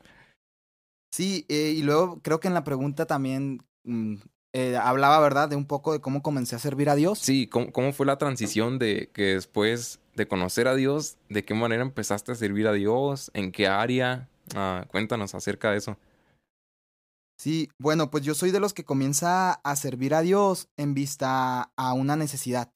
Sí, 1.13 1.47
eh, 1.49 1.73
y 1.77 1.83
luego 1.83 2.21
creo 2.23 2.41
que 2.41 2.49
en 2.49 2.55
la 2.55 2.65
pregunta 2.65 3.07
también 3.07 3.63
mm, 3.85 4.17
eh, 4.53 4.77
hablaba, 4.77 5.21
¿verdad? 5.21 5.49
De 5.49 5.57
un 5.57 5.67
poco 5.67 5.93
de 5.93 6.01
cómo 6.01 6.23
comencé 6.23 6.57
a 6.57 6.59
servir 6.59 6.89
a 6.89 6.95
Dios. 6.95 7.19
Sí, 7.19 7.47
¿cómo, 7.47 7.73
¿cómo, 7.73 7.93
fue 7.93 8.07
la 8.07 8.19
transición 8.19 8.79
de 8.79 9.11
que 9.13 9.35
después 9.35 10.01
de 10.15 10.27
conocer 10.27 10.69
a 10.69 10.75
Dios, 10.75 11.17
de 11.29 11.45
qué 11.45 11.55
manera 11.55 11.83
empezaste 11.83 12.33
a 12.33 12.35
servir 12.35 12.67
a 12.67 12.73
Dios? 12.73 13.31
¿En 13.35 13.53
qué 13.53 13.69
área? 13.69 14.29
Ah, 14.55 14.87
cuéntanos 14.91 15.35
acerca 15.35 15.71
de 15.71 15.79
eso. 15.79 15.97
Sí, 17.39 17.69
bueno, 17.79 18.11
pues 18.11 18.25
yo 18.25 18.35
soy 18.35 18.51
de 18.51 18.59
los 18.59 18.75
que 18.75 18.85
comienza 18.85 19.53
a 19.53 19.77
servir 19.77 20.15
a 20.15 20.23
Dios 20.23 20.69
en 20.77 20.95
vista 20.95 21.71
a 21.77 21.93
una 21.93 22.17
necesidad. 22.17 22.73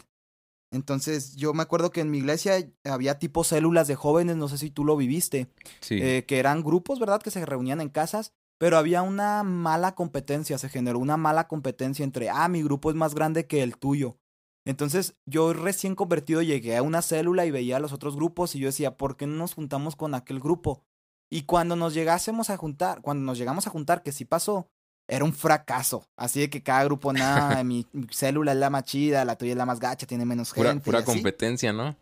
Entonces, 0.73 1.37
yo 1.37 1.52
me 1.52 1.62
acuerdo 1.62 1.91
que 1.91 2.00
en 2.00 2.11
mi 2.11 2.19
iglesia 2.19 2.71
había 2.85 3.19
tipo 3.19 3.45
células 3.45 3.88
de 3.88 3.97
jóvenes, 3.97 4.37
no 4.37 4.49
sé 4.49 4.57
si 4.59 4.71
tú 4.71 4.85
lo 4.85 4.97
viviste, 4.97 5.49
Sí. 5.81 5.99
eh, 6.00 6.25
que 6.26 6.38
eran 6.38 6.62
grupos, 6.62 6.99
¿verdad? 7.00 7.21
Que 7.21 7.31
se 7.31 7.45
reunían 7.45 7.81
en 7.81 7.91
casas, 7.91 8.33
pero 8.62 8.78
había 8.78 9.02
una 9.02 9.42
mala 9.42 9.97
competencia, 9.97 10.57
se 10.57 10.69
generó 10.69 11.00
una 11.00 11.16
mala 11.16 11.49
competencia 11.49 12.04
entre, 12.04 12.31
ah, 12.31 12.47
mi 12.47 12.62
grupo 12.62 12.90
es 12.90 12.95
más 12.95 13.12
grande 13.12 13.49
que 13.49 13.64
el 13.64 13.76
tuyo. 13.76 14.19
Entonces, 14.64 15.16
yo 15.26 15.52
recién 15.52 15.97
convertido 15.97 16.42
llegué 16.42 16.76
a 16.76 16.83
una 16.85 17.02
célula 17.02 17.45
y 17.45 17.50
veía 17.50 17.78
a 17.78 17.81
los 17.81 17.92
otros 17.92 18.14
grupos 18.14 18.54
y 18.54 18.61
yo 18.61 18.66
decía, 18.66 18.97
¿por 18.97 19.16
qué 19.16 19.26
no 19.26 19.35
nos 19.35 19.54
juntamos 19.54 19.97
con 19.97 20.14
aquel 20.14 20.38
grupo? 20.38 20.85
Y 21.28 21.42
cuando 21.42 21.75
nos 21.75 21.92
llegásemos 21.92 22.50
a 22.50 22.57
juntar, 22.57 23.02
cuando 23.02 23.25
nos 23.25 23.37
llegamos 23.37 23.66
a 23.66 23.71
juntar, 23.71 24.04
que 24.04 24.12
sí 24.12 24.25
pasó, 24.25 24.69
era 25.09 25.25
un 25.25 25.33
fracaso. 25.33 26.07
Así 26.16 26.38
de 26.38 26.49
que 26.49 26.62
cada 26.62 26.85
grupo, 26.85 27.12
nada, 27.12 27.64
mi, 27.64 27.85
mi 27.90 28.07
célula 28.12 28.52
es 28.52 28.59
la 28.59 28.71
más 28.71 28.85
chida, 28.85 29.25
la 29.25 29.35
tuya 29.35 29.50
es 29.50 29.59
la 29.59 29.66
más 29.66 29.81
gacha, 29.81 30.07
tiene 30.07 30.25
menos 30.25 30.52
gente. 30.52 30.85
Pura, 30.85 31.04
competencia, 31.04 31.73
¿no? 31.73 31.97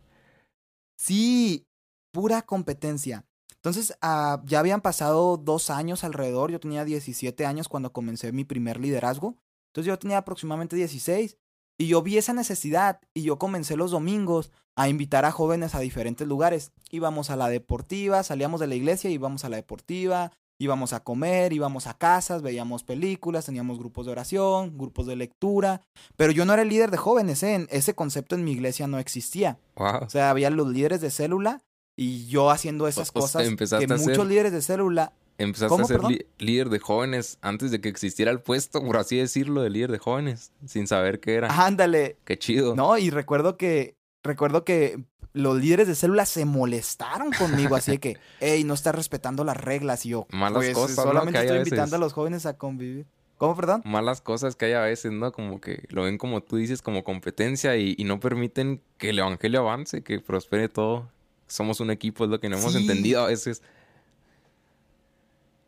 Sí, 0.98 1.64
pura 2.12 2.42
competencia. 2.42 3.24
Entonces, 3.62 3.94
ah, 4.00 4.42
ya 4.46 4.58
habían 4.58 4.80
pasado 4.80 5.36
dos 5.36 5.68
años 5.68 6.02
alrededor. 6.02 6.50
Yo 6.50 6.60
tenía 6.60 6.84
17 6.84 7.44
años 7.44 7.68
cuando 7.68 7.92
comencé 7.92 8.32
mi 8.32 8.44
primer 8.44 8.80
liderazgo. 8.80 9.36
Entonces, 9.68 9.86
yo 9.86 9.98
tenía 9.98 10.18
aproximadamente 10.18 10.76
16. 10.76 11.36
Y 11.78 11.86
yo 11.86 12.02
vi 12.02 12.18
esa 12.18 12.32
necesidad 12.32 13.00
y 13.14 13.22
yo 13.22 13.38
comencé 13.38 13.76
los 13.76 13.90
domingos 13.90 14.50
a 14.76 14.88
invitar 14.88 15.24
a 15.24 15.32
jóvenes 15.32 15.74
a 15.74 15.80
diferentes 15.80 16.26
lugares. 16.26 16.72
Íbamos 16.90 17.30
a 17.30 17.36
la 17.36 17.48
deportiva, 17.48 18.22
salíamos 18.22 18.60
de 18.60 18.66
la 18.66 18.74
iglesia, 18.74 19.10
íbamos 19.10 19.44
a 19.44 19.48
la 19.48 19.56
deportiva, 19.56 20.32
íbamos 20.58 20.92
a 20.92 21.00
comer, 21.00 21.54
íbamos 21.54 21.86
a 21.86 21.96
casas, 21.96 22.42
veíamos 22.42 22.82
películas, 22.82 23.46
teníamos 23.46 23.78
grupos 23.78 24.06
de 24.06 24.12
oración, 24.12 24.76
grupos 24.76 25.06
de 25.06 25.16
lectura. 25.16 25.82
Pero 26.16 26.32
yo 26.32 26.44
no 26.44 26.52
era 26.52 26.62
el 26.62 26.68
líder 26.68 26.90
de 26.90 26.98
jóvenes, 26.98 27.42
¿eh? 27.42 27.66
ese 27.70 27.94
concepto 27.94 28.34
en 28.34 28.44
mi 28.44 28.52
iglesia 28.52 28.86
no 28.86 28.98
existía. 28.98 29.58
Wow. 29.76 30.04
O 30.04 30.10
sea, 30.10 30.30
había 30.30 30.50
los 30.50 30.68
líderes 30.68 31.00
de 31.00 31.10
célula 31.10 31.62
y 32.00 32.26
yo 32.28 32.49
haciendo 32.50 32.88
esas 32.88 33.11
O- 33.12 33.19
o 33.19 33.28
sea, 33.28 33.42
cosas 33.42 33.78
que 33.78 33.87
muchos 33.87 34.26
líderes 34.26 34.52
de 34.52 34.62
célula. 34.62 35.12
Empezaste 35.37 35.69
¿Cómo, 35.69 35.85
a 35.85 35.87
ser 35.87 36.26
líder 36.38 36.71
de 36.71 36.78
jóvenes 36.78 37.37
antes 37.42 37.71
de 37.71 37.83
que 37.83 37.90
existiera 37.90 38.30
el 38.30 38.40
puesto, 38.40 38.83
por 38.83 38.97
así 38.97 39.19
decirlo, 39.19 39.61
de 39.61 39.69
líder 39.69 39.92
de 39.92 39.99
jóvenes, 39.99 40.50
sin 40.66 40.87
saber 40.87 41.21
qué 41.21 41.35
era. 41.35 41.66
Ándale. 41.66 42.16
Qué 42.25 42.38
chido. 42.38 42.75
No, 42.75 42.97
y 42.97 43.11
recuerdo 43.11 43.59
que 43.59 43.97
recuerdo 44.23 44.64
que 44.64 45.04
los 45.35 45.59
líderes 45.61 45.88
de 45.88 45.95
célula 45.95 46.25
se 46.25 46.47
molestaron 46.47 47.33
conmigo, 47.33 47.76
así 47.76 47.90
de 47.92 47.99
que, 47.99 48.16
hey, 48.40 48.64
no 48.64 48.73
estás 48.73 48.95
respetando 48.95 49.45
las 49.45 49.59
reglas. 49.59 50.07
Y 50.07 50.11
yo, 50.11 50.26
Malas 50.30 50.54
pues, 50.54 50.73
cosas, 50.73 50.97
solamente 50.97 51.38
a 51.38 51.42
estoy 51.42 51.59
invitando 51.59 51.97
a 51.97 51.99
los 51.99 52.14
jóvenes 52.14 52.47
a 52.47 52.57
convivir. 52.57 53.04
¿Cómo, 53.37 53.54
perdón? 53.57 53.83
Malas 53.85 54.23
cosas 54.23 54.57
que 54.57 54.66
hay 54.66 54.73
a 54.73 54.80
veces, 54.80 55.12
¿no? 55.12 55.33
Como 55.33 55.61
que 55.61 55.85
lo 55.90 56.04
ven 56.04 56.16
como 56.16 56.42
tú 56.42 56.57
dices, 56.57 56.80
como 56.80 57.04
competencia 57.04 57.76
y, 57.76 57.95
y 57.99 58.04
no 58.04 58.21
permiten 58.21 58.80
que 58.97 59.11
el 59.11 59.19
evangelio 59.19 59.61
avance, 59.61 60.02
que 60.02 60.19
prospere 60.21 60.71
todo. 60.71 61.09
Somos 61.50 61.80
un 61.80 61.90
equipo, 61.90 62.25
es 62.25 62.30
lo 62.30 62.40
que 62.40 62.49
no 62.49 62.57
hemos 62.57 62.73
Sí. 62.73 62.78
entendido 62.78 63.23
a 63.23 63.26
veces. 63.26 63.61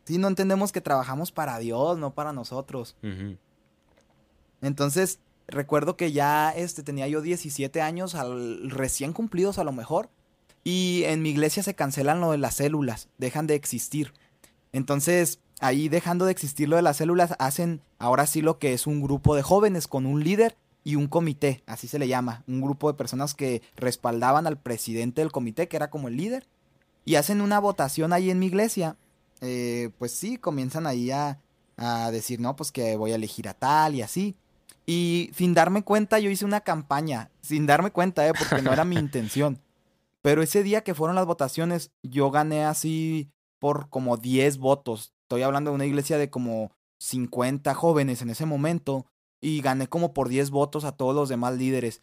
Sí, 0.05 0.17
no 0.17 0.27
entendemos 0.27 0.71
que 0.71 0.81
trabajamos 0.81 1.31
para 1.31 1.59
Dios, 1.59 1.97
no 1.97 2.13
para 2.13 2.33
nosotros. 2.33 2.95
Entonces, 4.61 5.19
recuerdo 5.47 5.97
que 5.97 6.11
ya 6.11 6.51
este, 6.51 6.83
tenía 6.83 7.07
yo 7.07 7.21
17 7.21 7.81
años, 7.81 8.15
al, 8.15 8.69
recién 8.69 9.13
cumplidos 9.13 9.57
a 9.59 9.63
lo 9.63 9.71
mejor, 9.71 10.09
y 10.63 11.03
en 11.05 11.21
mi 11.21 11.29
iglesia 11.29 11.63
se 11.63 11.75
cancelan 11.75 12.21
lo 12.21 12.31
de 12.31 12.37
las 12.37 12.55
células, 12.55 13.09
dejan 13.17 13.47
de 13.47 13.55
existir. 13.55 14.13
Entonces, 14.71 15.39
ahí 15.59 15.89
dejando 15.89 16.25
de 16.25 16.31
existir 16.31 16.69
lo 16.69 16.77
de 16.77 16.81
las 16.81 16.97
células, 16.97 17.35
hacen 17.39 17.81
ahora 17.99 18.25
sí 18.25 18.41
lo 18.41 18.57
que 18.59 18.73
es 18.73 18.87
un 18.87 19.01
grupo 19.01 19.35
de 19.35 19.41
jóvenes 19.43 19.87
con 19.87 20.05
un 20.05 20.23
líder 20.23 20.55
y 20.83 20.95
un 20.95 21.07
comité, 21.07 21.63
así 21.65 21.87
se 21.87 21.99
le 21.99 22.07
llama, 22.07 22.43
un 22.47 22.61
grupo 22.61 22.91
de 22.91 22.97
personas 22.97 23.33
que 23.33 23.61
respaldaban 23.75 24.47
al 24.47 24.59
presidente 24.59 25.21
del 25.21 25.31
comité, 25.31 25.67
que 25.67 25.77
era 25.77 25.89
como 25.89 26.07
el 26.07 26.17
líder, 26.17 26.45
y 27.05 27.15
hacen 27.15 27.41
una 27.41 27.59
votación 27.59 28.13
ahí 28.13 28.29
en 28.29 28.39
mi 28.39 28.47
iglesia. 28.47 28.97
Eh, 29.41 29.89
pues 29.97 30.11
sí, 30.11 30.37
comienzan 30.37 30.87
ahí 30.87 31.11
a, 31.11 31.39
a 31.77 32.11
decir, 32.11 32.39
no, 32.39 32.55
pues 32.55 32.71
que 32.71 32.97
voy 32.97 33.11
a 33.11 33.15
elegir 33.15 33.47
a 33.47 33.53
tal 33.53 33.95
y 33.95 34.01
así. 34.01 34.35
Y 34.85 35.31
sin 35.33 35.53
darme 35.53 35.83
cuenta, 35.83 36.19
yo 36.19 36.29
hice 36.29 36.45
una 36.45 36.61
campaña, 36.61 37.29
sin 37.41 37.65
darme 37.65 37.91
cuenta, 37.91 38.27
¿eh? 38.27 38.33
porque 38.37 38.61
no 38.61 38.73
era 38.73 38.85
mi 38.85 38.95
intención. 38.99 39.59
Pero 40.21 40.41
ese 40.41 40.63
día 40.63 40.83
que 40.83 40.93
fueron 40.93 41.15
las 41.15 41.25
votaciones, 41.25 41.91
yo 42.01 42.31
gané 42.31 42.65
así 42.65 43.29
por 43.59 43.89
como 43.89 44.17
10 44.17 44.57
votos. 44.57 45.13
Estoy 45.23 45.43
hablando 45.43 45.71
de 45.71 45.75
una 45.75 45.85
iglesia 45.85 46.17
de 46.17 46.29
como 46.29 46.71
50 46.99 47.73
jóvenes 47.73 48.21
en 48.21 48.29
ese 48.29 48.45
momento. 48.45 49.05
Y 49.43 49.61
gané 49.61 49.87
como 49.87 50.13
por 50.13 50.29
10 50.29 50.51
votos 50.51 50.85
a 50.85 50.93
todos 50.93 51.13
los 51.13 51.27
demás 51.27 51.55
líderes, 51.55 52.01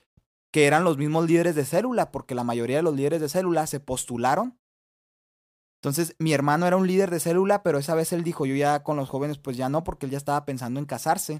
que 0.53 0.67
eran 0.67 0.85
los 0.85 0.99
mismos 0.99 1.27
líderes 1.27 1.55
de 1.55 1.65
célula, 1.65 2.11
porque 2.11 2.35
la 2.35 2.45
mayoría 2.45 2.77
de 2.77 2.83
los 2.83 2.95
líderes 2.95 3.21
de 3.23 3.29
célula 3.31 3.67
se 3.67 3.81
postularon. 3.81 4.59
Entonces, 5.83 6.15
mi 6.19 6.35
hermano 6.35 6.67
era 6.67 6.77
un 6.77 6.87
líder 6.87 7.11
de 7.11 7.21
célula, 7.21 7.63
pero 7.63 7.79
esa 7.79 7.95
vez 7.95 8.13
él 8.13 8.23
dijo, 8.23 8.45
yo 8.45 8.55
ya 8.55 8.83
con 8.83 8.99
los 8.99 9.09
jóvenes, 9.09 9.39
pues 9.39 9.57
ya 9.57 9.71
no, 9.71 9.83
porque 9.85 10.05
él 10.05 10.13
ya 10.13 10.19
estaba 10.19 10.45
pensando 10.45 10.79
en 10.79 10.85
casarse. 10.85 11.39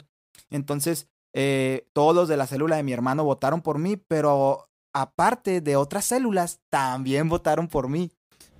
Entonces, 0.49 1.09
eh, 1.35 1.87
todos 1.93 2.15
los 2.15 2.29
de 2.29 2.39
la 2.39 2.47
célula 2.47 2.77
de 2.77 2.83
mi 2.83 2.93
hermano 2.95 3.23
votaron 3.23 3.61
por 3.61 3.79
mí, 3.79 3.99
pero 3.99 4.71
aparte 4.95 5.61
de 5.61 5.77
otras 5.77 6.07
células, 6.07 6.61
también 6.71 7.29
votaron 7.29 7.69
por 7.69 7.89
mí. 7.91 8.11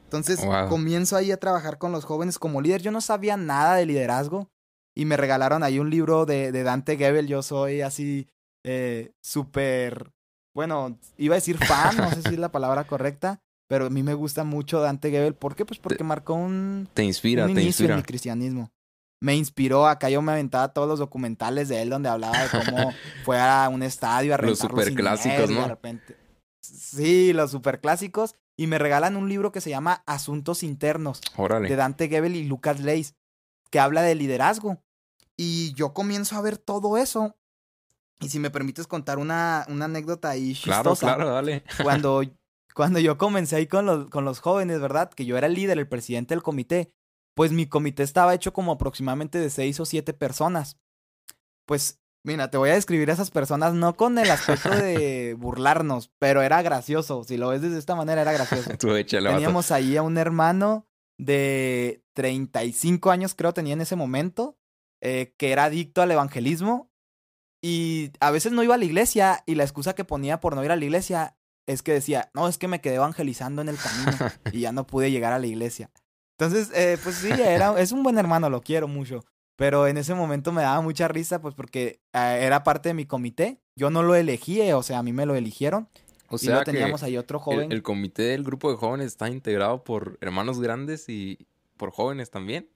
Entonces, 0.05 0.45
Wow. 0.45 0.69
comienzo 0.69 1.17
ahí 1.17 1.33
a 1.33 1.41
trabajar 1.41 1.79
con 1.79 1.93
los 1.93 2.05
jóvenes 2.05 2.39
como 2.39 2.61
líder. 2.61 2.83
Yo 2.83 2.91
no 2.91 3.01
sabía 3.01 3.39
nada 3.39 3.77
de 3.77 3.87
liderazgo 3.87 4.51
y 4.95 5.05
me 5.05 5.17
regalaron 5.17 5.63
ahí 5.63 5.79
un 5.79 5.91
libro 5.91 6.27
de, 6.27 6.53
de 6.53 6.63
Dante 6.63 6.97
Gebel. 6.97 7.27
Yo 7.27 7.43
soy 7.43 7.81
así 7.81 8.29
eh, 8.65 9.13
súper, 9.23 10.13
bueno, 10.55 10.99
iba 11.17 11.35
a 11.35 11.39
decir 11.39 11.59
fan, 11.59 11.97
no 11.97 12.11
sé 12.11 12.23
si 12.23 12.29
es 12.35 12.39
la 12.39 12.53
palabra 12.53 12.85
correcta, 12.87 13.41
pero 13.69 13.87
a 13.87 13.91
mí 13.91 14.03
me 14.03 14.15
gusta 14.15 14.45
mucho 14.45 14.81
Dante 14.81 15.11
Gebel. 15.11 15.35
¿Por 15.35 15.55
qué? 15.55 15.65
Pues 15.65 15.79
porque 15.79 16.05
marcó 16.05 16.35
un, 16.35 16.89
Te 16.93 17.05
inspira, 17.05 17.47
un 17.47 17.55
te 17.55 17.63
inicio 17.63 17.85
en 17.85 17.93
inspira. 17.93 17.97
mi 17.97 18.03
cristianismo. 18.03 18.71
Me 19.23 19.37
inspiró, 19.37 19.87
acá 19.87 20.09
yo 20.09 20.23
me 20.23 20.33
aventaba 20.33 20.73
todos 20.73 20.89
los 20.89 20.99
documentales 20.99 21.69
de 21.69 21.83
él 21.83 21.91
donde 21.91 22.09
hablaba 22.09 22.43
de 22.43 22.49
cómo 22.49 22.93
fue 23.25 23.39
a 23.39 23.69
un 23.69 23.83
estadio 23.83 24.35
a 24.35 24.39
Los 24.39 24.59
superclásicos, 24.59 25.51
¿no? 25.51 25.63
De 25.63 25.69
repente. 25.69 26.17
Sí, 26.63 27.33
los 27.33 27.51
superclásicos. 27.51 28.35
Y 28.57 28.67
me 28.67 28.79
regalan 28.79 29.17
un 29.17 29.29
libro 29.29 29.53
que 29.53 29.63
se 29.63 29.71
llama 29.71 30.03
Asuntos 30.07 30.63
Internos, 30.63 31.23
de 31.23 31.29
Órale. 31.37 31.77
Dante 31.77 32.09
Gebel 32.09 32.37
y 32.37 32.45
Lucas 32.45 32.81
Leis, 32.81 33.15
que 33.71 33.81
habla 33.81 34.03
de 34.03 34.15
liderazgo. 34.15 34.83
Y 35.37 35.73
yo 35.75 35.95
comienzo 35.95 36.37
a 36.37 36.43
ver 36.43 36.59
todo 36.59 36.99
eso. 36.99 37.37
Y 38.21 38.29
si 38.29 38.39
me 38.39 38.51
permites 38.51 38.87
contar 38.87 39.19
una, 39.19 39.65
una 39.69 39.87
anécdota 39.87 40.29
ahí 40.29 40.55
Claro, 40.55 40.91
chistosa 40.91 41.15
claro, 41.15 41.31
dale. 41.31 41.65
cuando, 41.83 42.23
cuando 42.75 42.99
yo 42.99 43.17
comencé 43.17 43.57
ahí 43.57 43.67
con 43.67 43.87
los, 43.87 44.11
con 44.11 44.25
los 44.27 44.41
jóvenes, 44.41 44.81
¿verdad? 44.81 45.11
Que 45.11 45.25
yo 45.25 45.39
era 45.39 45.47
el 45.47 45.55
líder, 45.55 45.79
el 45.79 45.89
presidente 45.89 46.35
del 46.35 46.43
comité, 46.43 46.93
pues 47.35 47.53
mi 47.53 47.67
comité 47.67 48.03
estaba 48.03 48.35
hecho 48.35 48.53
como 48.53 48.73
aproximadamente 48.73 49.39
de 49.39 49.49
seis 49.49 49.81
o 49.81 49.87
siete 49.87 50.13
personas. 50.13 50.77
Pues, 51.65 52.01
mira, 52.23 52.51
te 52.51 52.59
voy 52.59 52.69
a 52.69 52.75
describir 52.75 53.09
a 53.09 53.15
esas 53.15 53.31
personas 53.31 53.73
no 53.73 53.97
con 53.97 54.19
el 54.19 54.31
aspecto 54.31 54.69
de 54.69 55.35
burlarnos, 55.39 56.11
pero 56.19 56.43
era 56.43 56.61
gracioso. 56.61 57.25
Si 57.25 57.39
lo 57.39 57.49
ves 57.49 57.63
desde 57.63 57.79
esta 57.79 57.95
manera, 57.95 58.21
era 58.21 58.33
gracioso. 58.33 58.71
Tú 58.79 58.95
échale, 58.95 59.29
vato. 59.29 59.37
Teníamos 59.37 59.71
ahí 59.71 59.97
a 59.97 60.03
un 60.03 60.19
hermano 60.19 60.90
de 61.25 62.03
35 62.15 63.11
años, 63.11 63.35
creo 63.35 63.53
tenía 63.53 63.75
en 63.75 63.81
ese 63.81 63.97
momento, 63.97 64.59
eh, 65.01 65.35
que 65.37 65.53
era 65.53 65.65
adicto 65.65 66.03
al 66.03 66.11
evangelismo 66.11 66.91
y 67.63 68.11
a 68.21 68.31
veces 68.31 68.53
no 68.53 68.63
iba 68.63 68.75
a 68.75 68.79
la 68.79 68.85
iglesia 68.85 69.43
y 69.47 69.55
la 69.55 69.65
excusa 69.65 69.95
que 69.95 70.05
ponía 70.05 70.41
por 70.41 70.55
no 70.55 70.65
ir 70.65 70.71
a 70.71 70.77
la 70.77 70.85
iglesia 70.85 71.37
es 71.67 71.83
que 71.83 71.93
decía, 71.93 72.31
no, 72.35 72.49
es 72.49 72.59
que 72.59 72.69
me 72.69 72.81
quedé 72.81 72.97
evangelizando 72.97 73.63
en 73.63 73.69
el 73.69 73.77
camino 73.77 74.17
y 74.53 74.61
ya 74.61 74.73
no 74.73 74.87
pude 74.87 75.11
llegar 75.11 75.33
a 75.33 75.39
la 75.39 75.47
iglesia. 75.47 75.91
Entonces, 76.39 76.71
eh, 76.75 76.99
pues 77.03 77.17
sí, 77.17 77.31
era, 77.31 77.79
es 77.79 77.93
un 77.93 78.03
buen 78.03 78.19
hermano, 78.19 78.49
lo 78.49 78.63
quiero 78.63 78.89
mucho. 78.89 79.25
Pero 79.57 79.87
en 79.87 79.99
ese 79.99 80.15
momento 80.15 80.53
me 80.53 80.63
daba 80.63 80.81
mucha 80.81 81.07
risa, 81.07 81.43
pues 81.43 81.55
porque 81.55 82.01
eh, 82.15 82.39
era 82.41 82.65
parte 82.65 82.89
de 82.89 82.95
mi 82.95 83.05
comité. 83.05 83.61
Yo 83.77 83.91
no 83.91 84.03
lo 84.03 84.15
elegí, 84.15 84.63
eh, 84.63 84.73
o 84.73 84.83
sea, 84.83 84.99
a 84.99 85.03
mí 85.03 85.13
me 85.13 85.27
lo 85.27 85.35
eligieron. 85.35 85.91
O 86.31 86.37
y 86.37 86.39
sea 86.39 86.61
que 86.61 86.73
teníamos 86.73 87.03
ahí 87.03 87.17
otro 87.17 87.41
joven. 87.41 87.67
el, 87.67 87.73
el 87.73 87.83
comité 87.83 88.23
del 88.23 88.45
grupo 88.45 88.71
de 88.71 88.77
jóvenes 88.77 89.09
está 89.09 89.29
integrado 89.29 89.83
por 89.85 90.17
hermanos 90.21 90.61
grandes 90.61 91.09
y 91.09 91.47
por 91.77 91.91
jóvenes 91.91 92.31
también. 92.31 92.71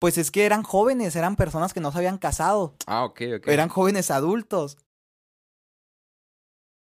Pues 0.00 0.18
es 0.18 0.30
que 0.30 0.44
eran 0.44 0.64
jóvenes, 0.64 1.16
eran 1.16 1.36
personas 1.36 1.72
que 1.72 1.80
no 1.80 1.92
se 1.92 1.98
habían 1.98 2.18
casado. 2.18 2.74
Ah, 2.86 3.04
ok, 3.04 3.20
ok. 3.36 3.48
Eran 3.48 3.68
jóvenes 3.68 4.10
adultos. 4.10 4.76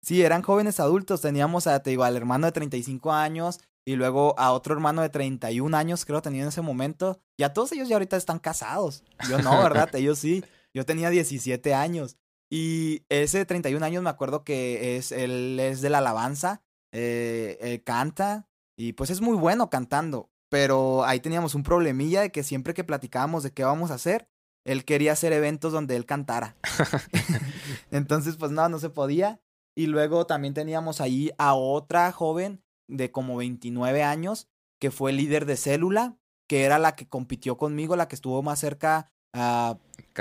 Sí, 0.03 0.23
eran 0.23 0.43
jóvenes 0.43 0.81
adultos. 0.81 1.21
Teníamos 1.21 1.67
a, 1.67 1.83
te 1.83 1.91
digo, 1.91 2.05
al 2.05 2.17
hermano 2.17 2.47
de 2.47 2.53
35 2.53 3.13
años 3.13 3.61
y 3.85 3.97
luego 3.97 4.39
a 4.39 4.53
otro 4.53 4.73
hermano 4.73 5.03
de 5.03 5.11
31 5.11 5.77
años, 5.77 6.05
creo, 6.05 6.23
tenía 6.23 6.43
en 6.43 6.49
ese 6.49 6.63
momento. 6.63 7.21
Ya 7.37 7.53
todos 7.53 7.73
ellos 7.73 7.89
ya 7.89 7.97
ahorita 7.97 8.17
están 8.17 8.39
casados. 8.39 9.03
Yo 9.29 9.43
no, 9.43 9.63
¿verdad? 9.63 9.91
ellos 9.97 10.19
sí. 10.19 10.45
Yo 10.73 10.87
tenía 10.87 11.11
17 11.11 11.75
años. 11.75 12.17
Y 12.51 13.05
ese 13.09 13.39
de 13.39 13.47
31 13.47 13.85
años 13.87 14.03
me 14.03 14.11
acuerdo 14.11 14.43
que 14.43 14.97
es, 14.97 15.13
él 15.13 15.59
es 15.61 15.81
de 15.81 15.91
la 15.91 15.99
alabanza, 15.99 16.63
eh, 16.93 17.57
eh, 17.61 17.83
canta 17.85 18.49
y 18.77 18.95
pues 18.95 19.11
es 19.11 19.21
muy 19.21 19.37
bueno 19.37 19.71
cantando. 19.71 20.31
Pero 20.49 21.05
ahí 21.05 21.21
teníamos 21.21 21.55
un 21.55 21.63
problemilla 21.63 22.23
de 22.23 22.33
que 22.33 22.43
siempre 22.43 22.75
que 22.75 22.83
platicábamos 22.83 23.45
de 23.45 23.53
qué 23.53 23.63
vamos 23.63 23.93
a 23.93 23.95
hacer, 23.95 24.29
él 24.65 24.85
quería 24.85 25.13
hacer 25.13 25.33
eventos 25.33 25.73
donde 25.73 25.95
él 25.95 26.07
cantara. 26.07 26.57
Entonces, 27.93 28.37
pues 28.37 28.51
no, 28.51 28.69
no 28.69 28.79
se 28.81 28.91
podía. 28.91 29.41
Y 29.77 29.87
luego 29.87 30.27
también 30.27 30.53
teníamos 30.53 31.01
ahí 31.01 31.31
a 31.39 31.55
otra 31.55 32.11
joven 32.11 32.63
de 32.89 33.13
como 33.13 33.37
29 33.37 34.03
años, 34.03 34.49
que 34.81 34.91
fue 34.91 35.13
líder 35.13 35.47
de 35.47 35.57
célula, 35.57 36.17
que 36.49 36.65
era 36.65 36.81
la 36.81 36.97
que 36.97 37.09
compitió 37.09 37.57
conmigo, 37.57 37.95
la 37.95 38.09
que 38.09 38.17
estuvo 38.17 38.43
más 38.43 38.59
cerca 38.59 39.13
uh, 39.37 39.77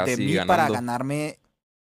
de 0.06 0.18
mí 0.18 0.36
para 0.46 0.70
ganarme, 0.70 1.40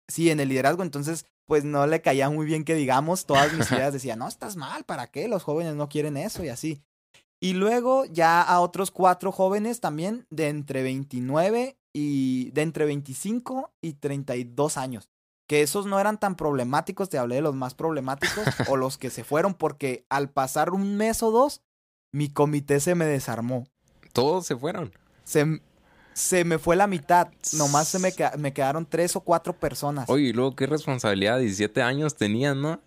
sí, 0.09 0.29
en 0.29 0.41
el 0.41 0.49
liderazgo. 0.49 0.83
Entonces, 0.83 1.25
pues 1.45 1.63
no 1.63 1.87
le 1.87 2.01
caía 2.01 2.29
muy 2.29 2.45
bien 2.45 2.65
que 2.65 2.75
digamos, 2.75 3.25
todas 3.25 3.53
mis 3.53 3.71
ideas 3.71 3.93
decían, 3.93 4.19
no, 4.19 4.27
estás 4.27 4.55
mal, 4.55 4.83
¿para 4.83 5.07
qué? 5.07 5.27
Los 5.27 5.43
jóvenes 5.43 5.75
no 5.75 5.87
quieren 5.89 6.17
eso 6.17 6.43
y 6.43 6.49
así. 6.49 6.83
Y 7.41 7.53
luego 7.53 8.05
ya 8.05 8.41
a 8.41 8.59
otros 8.59 8.91
cuatro 8.91 9.31
jóvenes 9.31 9.79
también 9.79 10.27
de 10.29 10.49
entre 10.49 10.83
29 10.83 11.77
y 11.93 12.51
de 12.51 12.61
entre 12.61 12.85
25 12.85 13.71
y 13.81 13.93
32 13.93 14.77
años. 14.77 15.09
Que 15.47 15.61
esos 15.61 15.85
no 15.85 15.99
eran 15.99 16.19
tan 16.19 16.35
problemáticos, 16.35 17.09
te 17.09 17.17
hablé 17.17 17.35
de 17.35 17.41
los 17.41 17.55
más 17.55 17.73
problemáticos 17.73 18.45
o 18.67 18.75
los 18.75 18.97
que 18.97 19.09
se 19.09 19.23
fueron 19.23 19.53
porque 19.53 20.05
al 20.09 20.29
pasar 20.29 20.71
un 20.71 20.97
mes 20.97 21.23
o 21.23 21.31
dos, 21.31 21.61
mi 22.11 22.29
comité 22.29 22.79
se 22.79 22.93
me 22.93 23.05
desarmó. 23.05 23.65
Todos 24.13 24.45
se 24.45 24.55
fueron. 24.55 24.91
Se, 25.23 25.61
se 26.19 26.43
me 26.43 26.59
fue 26.59 26.75
la 26.75 26.85
mitad. 26.85 27.29
Nomás 27.53 27.87
se 27.87 27.97
me, 27.97 28.13
me 28.37 28.51
quedaron 28.51 28.85
tres 28.85 29.15
o 29.15 29.21
cuatro 29.21 29.53
personas. 29.53 30.09
Oye, 30.09 30.25
y 30.25 30.33
luego 30.33 30.53
qué 30.55 30.67
responsabilidad, 30.67 31.39
17 31.39 31.81
años 31.81 32.15
tenían, 32.15 32.61
¿no? 32.61 32.81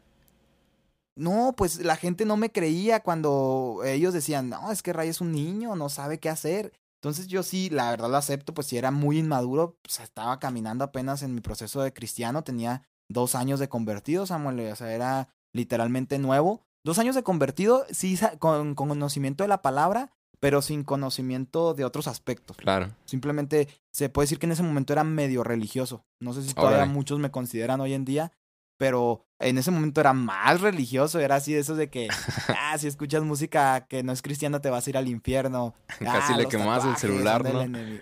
No, 1.16 1.54
pues 1.56 1.82
la 1.82 1.96
gente 1.96 2.26
no 2.26 2.36
me 2.36 2.52
creía 2.52 3.00
cuando 3.00 3.80
ellos 3.84 4.12
decían, 4.12 4.50
no, 4.50 4.70
es 4.70 4.82
que 4.82 4.92
Ray 4.92 5.08
es 5.08 5.20
un 5.20 5.32
niño, 5.32 5.76
no 5.76 5.88
sabe 5.88 6.18
qué 6.18 6.28
hacer. 6.28 6.72
Entonces 7.00 7.26
yo 7.26 7.42
sí, 7.42 7.70
la 7.70 7.90
verdad 7.90 8.10
lo 8.10 8.16
acepto, 8.18 8.52
pues 8.52 8.66
si 8.66 8.76
era 8.76 8.90
muy 8.90 9.18
inmaduro, 9.18 9.76
pues 9.82 10.00
estaba 10.00 10.38
caminando 10.38 10.84
apenas 10.84 11.22
en 11.22 11.34
mi 11.34 11.40
proceso 11.40 11.82
de 11.82 11.92
cristiano, 11.92 12.44
tenía 12.44 12.86
dos 13.08 13.34
años 13.34 13.60
de 13.60 13.68
convertido, 13.68 14.26
Samuel, 14.26 14.60
o 14.70 14.76
sea, 14.76 14.92
era 14.92 15.28
literalmente 15.52 16.18
nuevo. 16.18 16.62
Dos 16.84 16.98
años 16.98 17.14
de 17.14 17.22
convertido, 17.22 17.86
sí, 17.90 18.18
con, 18.38 18.74
conocimiento 18.74 19.44
de 19.44 19.48
la 19.48 19.62
palabra, 19.62 20.12
pero 20.42 20.60
sin 20.60 20.82
conocimiento 20.82 21.72
de 21.72 21.84
otros 21.84 22.08
aspectos. 22.08 22.56
Claro. 22.56 22.90
Simplemente 23.04 23.68
se 23.92 24.08
puede 24.08 24.24
decir 24.24 24.40
que 24.40 24.46
en 24.46 24.52
ese 24.52 24.64
momento 24.64 24.92
era 24.92 25.04
medio 25.04 25.44
religioso. 25.44 26.04
No 26.18 26.32
sé 26.32 26.42
si 26.42 26.52
todavía 26.52 26.84
muchos 26.84 27.20
me 27.20 27.30
consideran 27.30 27.80
hoy 27.80 27.94
en 27.94 28.04
día, 28.04 28.32
pero 28.76 29.24
en 29.38 29.56
ese 29.56 29.70
momento 29.70 30.00
era 30.00 30.14
más 30.14 30.60
religioso, 30.60 31.20
era 31.20 31.36
así 31.36 31.52
de 31.52 31.60
esos 31.60 31.76
de 31.76 31.90
que, 31.90 32.08
ah, 32.58 32.76
si 32.76 32.88
escuchas 32.88 33.22
música 33.22 33.86
que 33.86 34.02
no 34.02 34.10
es 34.10 34.20
cristiana 34.20 34.58
te 34.58 34.68
vas 34.68 34.84
a 34.84 34.90
ir 34.90 34.96
al 34.96 35.06
infierno. 35.06 35.76
Casi 36.00 36.32
ah, 36.32 36.36
le 36.36 36.48
quemabas 36.48 36.86
el 36.86 36.96
celular, 36.96 37.44
¿no? 37.44 38.00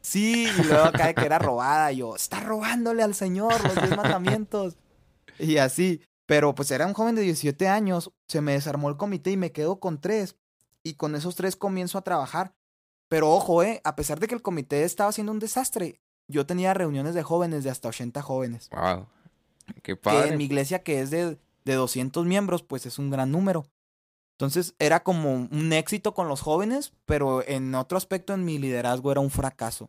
Sí, 0.00 0.48
y 0.48 0.62
luego 0.62 0.90
cae 0.92 1.14
que 1.14 1.26
era 1.26 1.38
robada, 1.38 1.92
y 1.92 1.98
yo, 1.98 2.16
está 2.16 2.40
robándole 2.40 3.02
al 3.02 3.14
Señor 3.14 3.62
los 3.62 3.74
diez 3.74 3.94
mandamientos. 3.94 4.78
Y 5.38 5.58
así, 5.58 6.00
pero 6.24 6.54
pues 6.54 6.70
era 6.70 6.86
un 6.86 6.94
joven 6.94 7.14
de 7.14 7.20
17 7.20 7.68
años, 7.68 8.10
se 8.26 8.40
me 8.40 8.52
desarmó 8.52 8.88
el 8.88 8.96
comité 8.96 9.32
y 9.32 9.36
me 9.36 9.52
quedo 9.52 9.80
con 9.80 10.00
tres, 10.00 10.34
y 10.88 10.94
con 10.94 11.14
esos 11.14 11.36
tres 11.36 11.56
comienzo 11.56 11.98
a 11.98 12.02
trabajar. 12.02 12.54
Pero 13.08 13.30
ojo, 13.30 13.62
eh, 13.62 13.80
a 13.84 13.96
pesar 13.96 14.20
de 14.20 14.26
que 14.26 14.34
el 14.34 14.42
comité 14.42 14.84
estaba 14.84 15.10
haciendo 15.10 15.32
un 15.32 15.38
desastre, 15.38 16.00
yo 16.28 16.46
tenía 16.46 16.74
reuniones 16.74 17.14
de 17.14 17.22
jóvenes 17.22 17.64
de 17.64 17.70
hasta 17.70 17.88
80 17.88 18.20
jóvenes. 18.22 18.68
Wow. 18.70 19.06
Qué 19.82 19.96
padre. 19.96 20.22
Que 20.22 20.28
en 20.32 20.38
mi 20.38 20.44
iglesia, 20.44 20.82
que 20.82 21.00
es 21.00 21.10
de, 21.10 21.38
de 21.64 21.74
200 21.74 22.26
miembros, 22.26 22.62
pues 22.62 22.86
es 22.86 22.98
un 22.98 23.10
gran 23.10 23.32
número. 23.32 23.66
Entonces 24.38 24.74
era 24.78 25.02
como 25.02 25.34
un 25.34 25.72
éxito 25.72 26.14
con 26.14 26.28
los 26.28 26.42
jóvenes, 26.42 26.92
pero 27.06 27.46
en 27.46 27.74
otro 27.74 27.98
aspecto 27.98 28.34
en 28.34 28.44
mi 28.44 28.58
liderazgo 28.58 29.10
era 29.10 29.20
un 29.20 29.30
fracaso. 29.30 29.88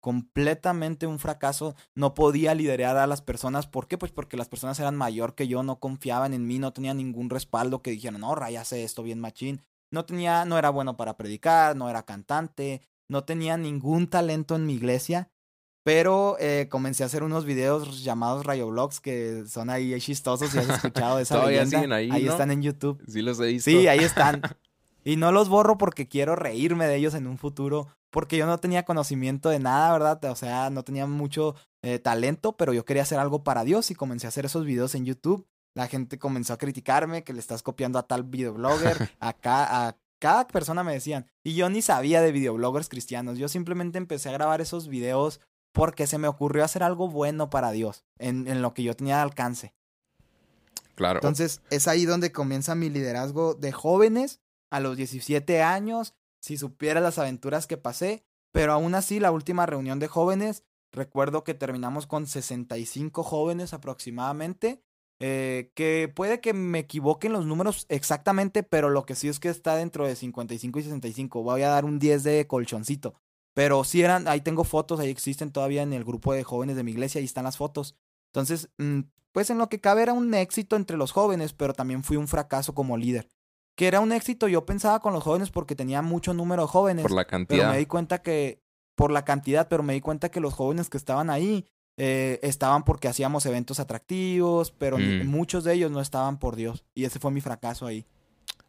Completamente 0.00 1.06
un 1.06 1.18
fracaso. 1.18 1.74
No 1.94 2.14
podía 2.14 2.54
liderar 2.54 2.96
a 2.96 3.06
las 3.06 3.20
personas. 3.20 3.66
¿Por 3.66 3.88
qué? 3.88 3.98
Pues 3.98 4.10
porque 4.10 4.38
las 4.38 4.48
personas 4.48 4.80
eran 4.80 4.96
mayor 4.96 5.34
que 5.34 5.48
yo, 5.48 5.62
no 5.62 5.80
confiaban 5.80 6.32
en 6.32 6.46
mí, 6.46 6.58
no 6.58 6.72
tenía 6.72 6.94
ningún 6.94 7.28
respaldo 7.28 7.82
que 7.82 7.90
dijeran, 7.90 8.20
no, 8.20 8.34
Ray 8.34 8.56
hace 8.56 8.84
esto 8.84 9.02
bien 9.02 9.20
machín. 9.20 9.62
No 9.90 10.04
tenía, 10.04 10.44
no 10.44 10.58
era 10.58 10.70
bueno 10.70 10.96
para 10.96 11.16
predicar, 11.16 11.76
no 11.76 11.88
era 11.90 12.04
cantante, 12.04 12.82
no 13.08 13.24
tenía 13.24 13.56
ningún 13.56 14.08
talento 14.08 14.56
en 14.56 14.66
mi 14.66 14.74
iglesia. 14.74 15.30
Pero 15.82 16.36
eh, 16.38 16.68
comencé 16.70 17.02
a 17.02 17.06
hacer 17.06 17.22
unos 17.22 17.46
videos 17.46 18.04
llamados 18.04 18.44
Rayoblogs 18.44 19.00
que 19.00 19.44
son 19.46 19.70
ahí 19.70 19.98
chistosos 19.98 20.54
y 20.54 20.58
has 20.58 20.68
escuchado 20.68 21.16
de 21.16 21.22
esa 21.24 21.36
Todavía 21.36 21.64
siguen 21.64 21.92
ahí, 21.92 22.10
ahí 22.12 22.28
están 22.28 22.50
en 22.50 22.62
YouTube. 22.62 23.02
Sí 23.08 23.22
los 23.22 23.40
he 23.40 23.46
visto. 23.46 23.70
Sí, 23.70 23.88
ahí 23.88 24.00
están. 24.00 24.42
y 25.04 25.16
no 25.16 25.32
los 25.32 25.48
borro 25.48 25.78
porque 25.78 26.06
quiero 26.06 26.36
reírme 26.36 26.86
de 26.86 26.96
ellos 26.96 27.14
en 27.14 27.26
un 27.26 27.38
futuro. 27.38 27.88
Porque 28.10 28.36
yo 28.36 28.46
no 28.46 28.58
tenía 28.58 28.84
conocimiento 28.84 29.50
de 29.50 29.60
nada, 29.60 29.92
¿verdad? 29.92 30.24
O 30.26 30.36
sea, 30.36 30.68
no 30.68 30.82
tenía 30.82 31.06
mucho 31.06 31.54
eh, 31.82 31.98
talento, 31.98 32.56
pero 32.56 32.72
yo 32.72 32.84
quería 32.84 33.04
hacer 33.04 33.18
algo 33.18 33.44
para 33.44 33.64
Dios 33.64 33.90
y 33.90 33.94
comencé 33.94 34.26
a 34.26 34.28
hacer 34.28 34.44
esos 34.44 34.64
videos 34.64 34.94
en 34.94 35.06
YouTube. 35.06 35.46
La 35.74 35.86
gente 35.86 36.18
comenzó 36.18 36.52
a 36.52 36.58
criticarme 36.58 37.24
que 37.24 37.32
le 37.32 37.40
estás 37.40 37.62
copiando 37.62 37.98
a 37.98 38.06
tal 38.06 38.24
videoblogger. 38.24 39.10
Acá, 39.20 39.86
a 39.86 39.96
cada 40.18 40.46
persona 40.46 40.84
me 40.84 40.92
decían. 40.92 41.26
Y 41.42 41.54
yo 41.54 41.70
ni 41.70 41.82
sabía 41.82 42.20
de 42.20 42.32
videobloggers 42.32 42.88
cristianos. 42.88 43.38
Yo 43.38 43.48
simplemente 43.48 43.98
empecé 43.98 44.28
a 44.28 44.32
grabar 44.32 44.60
esos 44.60 44.88
videos 44.88 45.40
porque 45.72 46.06
se 46.06 46.18
me 46.18 46.28
ocurrió 46.28 46.64
hacer 46.64 46.82
algo 46.82 47.08
bueno 47.08 47.48
para 47.48 47.70
Dios, 47.70 48.04
en, 48.18 48.48
en 48.48 48.60
lo 48.60 48.74
que 48.74 48.82
yo 48.82 48.94
tenía 48.94 49.16
de 49.16 49.22
alcance. 49.22 49.74
Claro. 50.96 51.18
Entonces, 51.18 51.62
es 51.70 51.88
ahí 51.88 52.04
donde 52.04 52.32
comienza 52.32 52.74
mi 52.74 52.90
liderazgo 52.90 53.54
de 53.54 53.72
jóvenes 53.72 54.40
a 54.70 54.80
los 54.80 54.96
17 54.96 55.62
años, 55.62 56.14
si 56.40 56.56
supiera 56.56 57.00
las 57.00 57.18
aventuras 57.18 57.66
que 57.66 57.76
pasé, 57.76 58.24
pero 58.52 58.72
aún 58.72 58.94
así 58.94 59.20
la 59.20 59.30
última 59.30 59.66
reunión 59.66 59.98
de 59.98 60.08
jóvenes, 60.08 60.64
recuerdo 60.92 61.44
que 61.44 61.54
terminamos 61.54 62.06
con 62.06 62.26
65 62.26 63.22
jóvenes 63.22 63.72
aproximadamente, 63.72 64.82
eh, 65.22 65.70
que 65.74 66.10
puede 66.14 66.40
que 66.40 66.54
me 66.54 66.78
equivoque 66.78 67.26
en 67.26 67.34
los 67.34 67.44
números 67.44 67.84
exactamente, 67.90 68.62
pero 68.62 68.88
lo 68.88 69.04
que 69.04 69.14
sí 69.14 69.28
es 69.28 69.38
que 69.38 69.50
está 69.50 69.76
dentro 69.76 70.06
de 70.06 70.16
55 70.16 70.78
y 70.78 70.82
65, 70.82 71.42
voy 71.42 71.60
a 71.60 71.68
dar 71.68 71.84
un 71.84 71.98
10 71.98 72.24
de 72.24 72.46
colchoncito. 72.46 73.14
Pero 73.52 73.84
sí 73.84 74.00
eran, 74.00 74.28
ahí 74.28 74.40
tengo 74.40 74.64
fotos, 74.64 74.98
ahí 74.98 75.10
existen 75.10 75.52
todavía 75.52 75.82
en 75.82 75.92
el 75.92 76.04
grupo 76.04 76.32
de 76.32 76.42
jóvenes 76.42 76.76
de 76.76 76.84
mi 76.84 76.92
iglesia, 76.92 77.18
ahí 77.18 77.26
están 77.26 77.44
las 77.44 77.58
fotos. 77.58 77.96
Entonces, 78.32 78.70
mm, 78.78 79.00
pues 79.32 79.50
en 79.50 79.58
lo 79.58 79.68
que 79.68 79.80
cabe 79.80 80.02
era 80.02 80.14
un 80.14 80.32
éxito 80.32 80.76
entre 80.76 80.96
los 80.96 81.12
jóvenes, 81.12 81.52
pero 81.52 81.74
también 81.74 82.02
fui 82.02 82.16
un 82.16 82.26
fracaso 82.26 82.74
como 82.74 82.96
líder. 82.96 83.28
Que 83.76 83.88
era 83.88 84.00
un 84.00 84.12
éxito, 84.12 84.48
yo 84.48 84.64
pensaba 84.64 85.00
con 85.00 85.12
los 85.12 85.22
jóvenes 85.22 85.50
porque 85.50 85.76
tenía 85.76 86.00
mucho 86.00 86.32
número 86.32 86.62
de 86.62 86.68
jóvenes. 86.68 87.02
Por 87.02 87.12
la 87.12 87.26
cantidad. 87.26 87.58
Pero 87.58 87.72
me 87.72 87.78
di 87.78 87.86
cuenta 87.86 88.22
que, 88.22 88.62
por 88.94 89.10
la 89.10 89.26
cantidad, 89.26 89.68
pero 89.68 89.82
me 89.82 89.92
di 89.92 90.00
cuenta 90.00 90.30
que 90.30 90.40
los 90.40 90.54
jóvenes 90.54 90.88
que 90.88 90.96
estaban 90.96 91.28
ahí 91.28 91.66
eh, 91.96 92.38
estaban 92.42 92.84
porque 92.84 93.08
hacíamos 93.08 93.44
eventos 93.46 93.80
atractivos, 93.80 94.70
pero 94.70 94.98
mm. 94.98 95.26
muchos 95.26 95.64
de 95.64 95.74
ellos 95.74 95.90
no 95.90 96.00
estaban 96.00 96.38
por 96.38 96.56
Dios. 96.56 96.84
Y 96.94 97.04
ese 97.04 97.18
fue 97.18 97.30
mi 97.30 97.40
fracaso 97.40 97.86
ahí. 97.86 98.06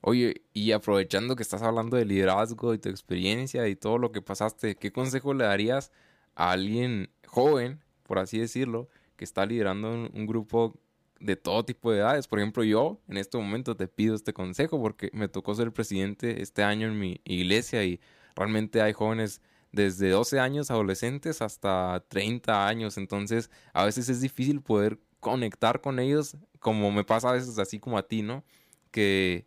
Oye, 0.01 0.41
y 0.53 0.71
aprovechando 0.71 1.35
que 1.35 1.43
estás 1.43 1.61
hablando 1.61 1.95
de 1.95 2.05
liderazgo 2.05 2.73
y 2.73 2.79
tu 2.79 2.89
experiencia 2.89 3.67
y 3.67 3.75
todo 3.75 3.99
lo 3.99 4.11
que 4.11 4.21
pasaste, 4.21 4.75
¿qué 4.75 4.91
consejo 4.91 5.35
le 5.35 5.45
darías 5.45 5.91
a 6.33 6.51
alguien 6.51 7.11
joven, 7.27 7.79
por 8.03 8.17
así 8.17 8.39
decirlo, 8.39 8.89
que 9.15 9.23
está 9.23 9.45
liderando 9.45 9.91
un, 9.91 10.25
grupo 10.25 10.79
de 11.19 11.35
todo 11.35 11.63
tipo 11.65 11.91
de 11.91 11.99
edades? 11.99 12.27
Por 12.27 12.39
ejemplo, 12.39 12.63
yo 12.63 12.99
en 13.07 13.17
este 13.17 13.37
momento 13.37 13.77
te 13.77 13.87
pido 13.87 14.15
este 14.15 14.33
consejo 14.33 14.81
porque 14.81 15.11
me 15.13 15.27
tocó 15.27 15.53
ser 15.53 15.71
presidente 15.71 16.41
este 16.41 16.63
año 16.63 16.87
en 16.87 16.97
mi 16.97 17.21
iglesia 17.23 17.83
y 17.83 17.99
realmente 18.35 18.81
hay 18.81 18.93
jóvenes 18.93 19.39
desde 19.71 20.09
12 20.09 20.39
años 20.39 20.71
adolescentes 20.71 21.41
hasta 21.41 22.03
30 22.09 22.67
años, 22.67 22.97
entonces 22.97 23.49
a 23.73 23.85
veces 23.85 24.09
es 24.09 24.21
difícil 24.21 24.61
poder 24.61 24.99
conectar 25.19 25.81
con 25.81 25.99
ellos, 25.99 26.37
como 26.59 26.91
me 26.91 27.03
pasa 27.03 27.29
a 27.29 27.33
veces 27.33 27.57
así 27.59 27.79
como 27.79 27.97
a 27.97 28.07
ti, 28.07 28.21
¿no? 28.21 28.43
Que 28.91 29.45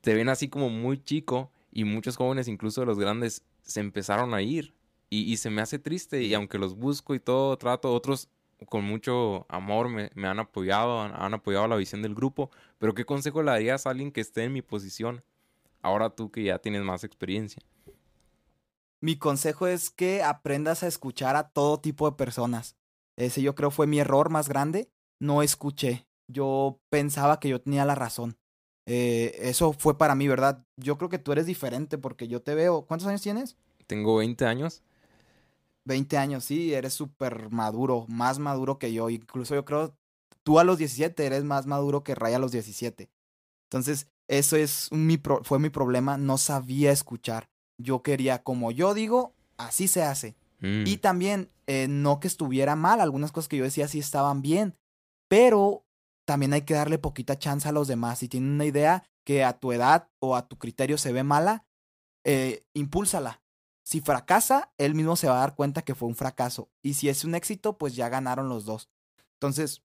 te 0.00 0.14
ven 0.14 0.28
así 0.28 0.48
como 0.48 0.70
muy 0.70 1.02
chico 1.02 1.50
y 1.72 1.84
muchos 1.84 2.16
jóvenes, 2.16 2.48
incluso 2.48 2.84
los 2.84 2.98
grandes, 2.98 3.44
se 3.62 3.80
empezaron 3.80 4.34
a 4.34 4.42
ir. 4.42 4.74
Y, 5.12 5.36
se 5.38 5.50
me 5.50 5.60
hace 5.60 5.80
triste 5.80 6.22
y 6.22 6.34
aunque 6.34 6.56
los 6.56 6.76
busco 6.76 7.16
y 7.16 7.20
todo, 7.20 7.56
trato, 7.58 7.92
otros 7.92 8.28
con 8.66 8.84
mucho 8.84 9.44
amor 9.48 9.88
me, 9.88 10.08
han 10.28 10.38
apoyado, 10.38 11.00
han, 11.00 11.34
apoyado 11.34 11.66
la 11.66 11.74
visión 11.74 12.00
del 12.00 12.14
grupo, 12.14 12.50
pero 12.78 12.94
¿qué 12.94 13.04
consejo 13.04 13.42
le 13.42 13.50
darías 13.50 13.86
a 13.86 13.90
alguien 13.90 14.12
que 14.12 14.20
esté 14.20 14.44
en 14.44 14.52
mi 14.52 14.62
posición? 14.62 15.24
Ahora 15.82 16.10
tú 16.10 16.30
que 16.30 16.44
ya 16.44 16.60
tienes 16.60 16.82
más 16.82 17.02
experiencia. 17.02 17.60
Mi 19.00 19.16
consejo 19.16 19.66
es 19.66 19.90
que 19.90 20.22
aprendas 20.22 20.82
a 20.82 20.86
escuchar 20.86 21.36
a 21.36 21.48
todo 21.48 21.80
tipo 21.80 22.08
de 22.10 22.16
personas. 22.16 22.76
Ese 23.16 23.42
yo 23.42 23.54
creo 23.54 23.70
fue 23.70 23.86
mi 23.86 23.98
error 23.98 24.30
más 24.30 24.48
grande. 24.48 24.90
No 25.18 25.42
escuché. 25.42 26.06
Yo 26.28 26.80
pensaba 26.90 27.40
que 27.40 27.48
yo 27.48 27.60
tenía 27.60 27.84
la 27.84 27.94
razón. 27.94 28.38
Eh, 28.86 29.36
eso 29.40 29.72
fue 29.72 29.96
para 29.96 30.14
mí, 30.14 30.28
¿verdad? 30.28 30.64
Yo 30.76 30.98
creo 30.98 31.08
que 31.08 31.18
tú 31.18 31.32
eres 31.32 31.46
diferente 31.46 31.98
porque 31.98 32.28
yo 32.28 32.42
te 32.42 32.54
veo. 32.54 32.86
¿Cuántos 32.86 33.08
años 33.08 33.22
tienes? 33.22 33.56
Tengo 33.86 34.16
20 34.16 34.44
años. 34.46 34.82
20 35.84 36.18
años, 36.18 36.44
sí, 36.44 36.74
eres 36.74 36.94
súper 36.94 37.50
maduro, 37.50 38.04
más 38.08 38.38
maduro 38.38 38.78
que 38.78 38.92
yo. 38.92 39.10
Incluso 39.10 39.54
yo 39.54 39.64
creo, 39.64 39.96
tú 40.42 40.58
a 40.58 40.64
los 40.64 40.78
17 40.78 41.24
eres 41.24 41.44
más 41.44 41.66
maduro 41.66 42.04
que 42.04 42.14
Ray 42.14 42.34
a 42.34 42.38
los 42.38 42.52
17. 42.52 43.10
Entonces, 43.64 44.08
eso 44.28 44.56
es 44.56 44.88
mi 44.92 45.20
fue 45.42 45.58
mi 45.58 45.70
problema, 45.70 46.16
no 46.16 46.38
sabía 46.38 46.92
escuchar. 46.92 47.48
Yo 47.82 48.02
quería, 48.02 48.42
como 48.42 48.70
yo 48.70 48.94
digo, 48.94 49.34
así 49.56 49.88
se 49.88 50.02
hace. 50.02 50.36
Y 50.60 50.96
Mm, 50.96 51.00
también, 51.00 51.50
eh, 51.66 51.86
no 51.88 52.20
que 52.20 52.28
estuviera 52.28 52.76
mal, 52.76 53.00
algunas 53.00 53.32
cosas 53.32 53.48
que 53.48 53.56
yo 53.56 53.64
decía 53.64 53.88
sí 53.88 53.98
estaban 53.98 54.42
bien, 54.42 54.76
pero 55.28 55.86
también 56.26 56.52
hay 56.52 56.62
que 56.62 56.74
darle 56.74 56.98
poquita 56.98 57.38
chance 57.38 57.68
a 57.68 57.72
los 57.72 57.88
demás. 57.88 58.18
Si 58.18 58.28
tienen 58.28 58.52
una 58.52 58.66
idea 58.66 59.04
que 59.24 59.42
a 59.44 59.58
tu 59.58 59.72
edad 59.72 60.08
o 60.18 60.36
a 60.36 60.48
tu 60.48 60.58
criterio 60.58 60.98
se 60.98 61.12
ve 61.12 61.22
mala, 61.22 61.64
eh, 62.24 62.64
impúlsala. 62.74 63.42
Si 63.82 64.00
fracasa, 64.00 64.72
él 64.78 64.94
mismo 64.94 65.16
se 65.16 65.28
va 65.28 65.38
a 65.38 65.40
dar 65.40 65.54
cuenta 65.54 65.82
que 65.82 65.94
fue 65.94 66.08
un 66.08 66.14
fracaso. 66.14 66.70
Y 66.82 66.94
si 66.94 67.08
es 67.08 67.24
un 67.24 67.34
éxito, 67.34 67.78
pues 67.78 67.96
ya 67.96 68.08
ganaron 68.08 68.48
los 68.48 68.64
dos. 68.64 68.88
Entonces, 69.34 69.82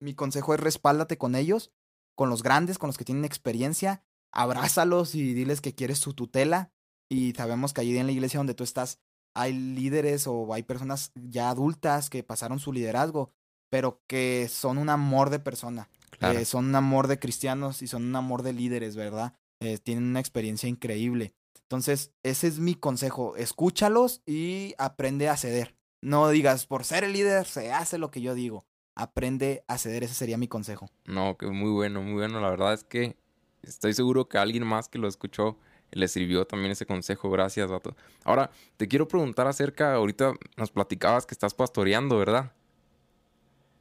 mi 0.00 0.14
consejo 0.14 0.54
es 0.54 0.60
respáldate 0.60 1.18
con 1.18 1.34
ellos, 1.34 1.70
con 2.14 2.30
los 2.30 2.42
grandes, 2.42 2.78
con 2.78 2.88
los 2.88 2.96
que 2.98 3.04
tienen 3.04 3.24
experiencia, 3.24 4.02
abrázalos 4.32 5.14
y 5.14 5.34
diles 5.34 5.60
que 5.60 5.74
quieres 5.74 5.98
su 5.98 6.14
tutela. 6.14 6.72
Y 7.08 7.32
sabemos 7.32 7.72
que 7.72 7.80
allí 7.82 7.96
en 7.96 8.06
la 8.06 8.12
iglesia 8.12 8.38
donde 8.38 8.54
tú 8.54 8.64
estás 8.64 8.98
hay 9.34 9.52
líderes 9.52 10.26
o 10.26 10.54
hay 10.54 10.62
personas 10.62 11.12
ya 11.14 11.50
adultas 11.50 12.08
que 12.08 12.22
pasaron 12.22 12.60
su 12.60 12.72
liderazgo, 12.72 13.32
pero 13.68 14.00
que 14.06 14.48
son 14.48 14.78
un 14.78 14.88
amor 14.88 15.30
de 15.30 15.40
persona, 15.40 15.88
claro. 16.18 16.38
eh, 16.38 16.44
son 16.44 16.66
un 16.66 16.74
amor 16.76 17.08
de 17.08 17.18
cristianos 17.18 17.82
y 17.82 17.88
son 17.88 18.04
un 18.04 18.16
amor 18.16 18.42
de 18.42 18.52
líderes, 18.52 18.94
¿verdad? 18.94 19.34
Eh, 19.60 19.78
tienen 19.78 20.04
una 20.04 20.20
experiencia 20.20 20.68
increíble. 20.68 21.34
Entonces, 21.62 22.12
ese 22.22 22.46
es 22.46 22.60
mi 22.60 22.74
consejo, 22.74 23.36
escúchalos 23.36 24.22
y 24.26 24.74
aprende 24.78 25.28
a 25.28 25.36
ceder. 25.36 25.74
No 26.00 26.28
digas, 26.28 26.66
por 26.66 26.84
ser 26.84 27.02
el 27.02 27.14
líder 27.14 27.46
se 27.46 27.72
hace 27.72 27.98
lo 27.98 28.10
que 28.10 28.20
yo 28.20 28.34
digo. 28.34 28.66
Aprende 28.94 29.64
a 29.66 29.78
ceder, 29.78 30.04
ese 30.04 30.14
sería 30.14 30.38
mi 30.38 30.46
consejo. 30.46 30.88
No, 31.06 31.36
que 31.36 31.46
muy 31.46 31.70
bueno, 31.70 32.02
muy 32.02 32.12
bueno. 32.12 32.40
La 32.40 32.50
verdad 32.50 32.74
es 32.74 32.84
que 32.84 33.16
estoy 33.62 33.94
seguro 33.94 34.28
que 34.28 34.38
alguien 34.38 34.64
más 34.64 34.88
que 34.88 34.98
lo 34.98 35.08
escuchó 35.08 35.58
le 35.92 36.08
sirvió 36.08 36.46
también 36.46 36.72
ese 36.72 36.86
consejo. 36.86 37.30
Gracias, 37.30 37.70
vato. 37.70 37.96
Ahora, 38.24 38.50
te 38.76 38.88
quiero 38.88 39.08
preguntar 39.08 39.46
acerca, 39.46 39.94
ahorita 39.94 40.34
nos 40.56 40.70
platicabas 40.70 41.26
que 41.26 41.34
estás 41.34 41.54
pastoreando, 41.54 42.18
¿verdad? 42.18 42.52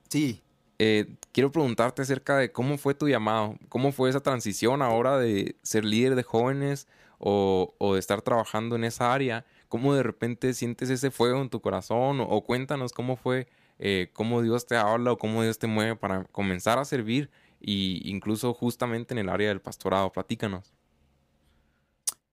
Sí, 0.09 0.43
Eh, 0.79 1.15
quiero 1.31 1.51
preguntarte 1.51 2.01
acerca 2.01 2.37
de 2.37 2.51
cómo 2.51 2.77
fue 2.77 2.95
tu 2.95 3.07
llamado, 3.07 3.57
cómo 3.69 3.91
fue 3.91 4.09
esa 4.09 4.21
transición 4.21 4.81
ahora 4.81 5.17
de 5.19 5.55
ser 5.61 5.85
líder 5.85 6.15
de 6.15 6.23
jóvenes 6.23 6.87
o, 7.19 7.75
o 7.77 7.93
de 7.93 7.99
estar 7.99 8.21
trabajando 8.21 8.75
en 8.75 8.83
esa 8.83 9.13
área, 9.13 9.45
cómo 9.69 9.93
de 9.95 10.03
repente 10.03 10.53
sientes 10.53 10.89
ese 10.89 11.11
fuego 11.11 11.41
en 11.41 11.49
tu 11.49 11.61
corazón 11.61 12.19
o, 12.21 12.23
o 12.25 12.43
cuéntanos 12.43 12.91
cómo 12.91 13.15
fue, 13.17 13.47
eh, 13.79 14.09
cómo 14.13 14.41
Dios 14.41 14.65
te 14.65 14.75
habla 14.75 15.11
o 15.13 15.17
cómo 15.17 15.43
Dios 15.43 15.59
te 15.59 15.67
mueve 15.67 15.95
para 15.95 16.25
comenzar 16.25 16.79
a 16.79 16.85
servir 16.85 17.29
y 17.61 18.01
incluso 18.09 18.53
justamente 18.53 19.13
en 19.13 19.19
el 19.19 19.29
área 19.29 19.49
del 19.49 19.61
pastorado, 19.61 20.11
platícanos. 20.11 20.73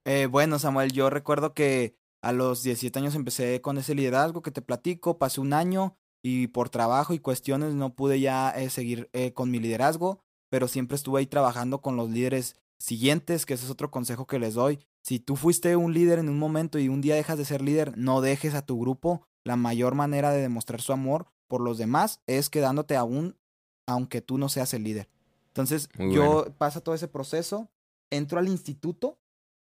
Eh, 0.04 0.26
bueno, 0.26 0.58
Samuel, 0.58 0.92
yo 0.92 1.10
recuerdo 1.10 1.54
que 1.54 1.94
a 2.22 2.32
los 2.32 2.62
17 2.62 2.98
años 2.98 3.14
empecé 3.14 3.60
con 3.60 3.78
ese 3.78 3.94
liderazgo 3.94 4.42
que 4.42 4.50
te 4.50 4.62
platico, 4.62 5.18
pasé 5.18 5.40
un 5.40 5.52
año 5.52 5.96
y 6.22 6.48
por 6.48 6.68
trabajo 6.68 7.14
y 7.14 7.18
cuestiones 7.18 7.74
no 7.74 7.94
pude 7.94 8.20
ya 8.20 8.50
eh, 8.50 8.70
seguir 8.70 9.08
eh, 9.12 9.32
con 9.32 9.50
mi 9.50 9.58
liderazgo, 9.58 10.22
pero 10.50 10.68
siempre 10.68 10.96
estuve 10.96 11.20
ahí 11.20 11.26
trabajando 11.26 11.80
con 11.80 11.96
los 11.96 12.10
líderes 12.10 12.56
siguientes, 12.78 13.46
que 13.46 13.54
ese 13.54 13.64
es 13.64 13.70
otro 13.70 13.90
consejo 13.90 14.26
que 14.26 14.38
les 14.38 14.54
doy. 14.54 14.80
Si 15.02 15.18
tú 15.18 15.36
fuiste 15.36 15.76
un 15.76 15.94
líder 15.94 16.18
en 16.18 16.28
un 16.28 16.38
momento 16.38 16.78
y 16.78 16.88
un 16.88 17.00
día 17.00 17.14
dejas 17.14 17.38
de 17.38 17.44
ser 17.44 17.62
líder, 17.62 17.96
no 17.96 18.20
dejes 18.20 18.54
a 18.54 18.62
tu 18.66 18.78
grupo. 18.78 19.26
La 19.44 19.56
mayor 19.56 19.94
manera 19.94 20.30
de 20.30 20.42
demostrar 20.42 20.82
su 20.82 20.92
amor 20.92 21.26
por 21.48 21.62
los 21.62 21.78
demás 21.78 22.20
es 22.26 22.50
quedándote 22.50 22.96
aún, 22.96 23.38
aunque 23.86 24.20
tú 24.20 24.36
no 24.36 24.48
seas 24.48 24.74
el 24.74 24.84
líder. 24.84 25.08
Entonces, 25.48 25.88
Muy 25.98 26.14
yo 26.14 26.34
bueno. 26.42 26.54
pasa 26.58 26.80
todo 26.80 26.94
ese 26.94 27.08
proceso, 27.08 27.70
entro 28.10 28.38
al 28.38 28.48
instituto 28.48 29.19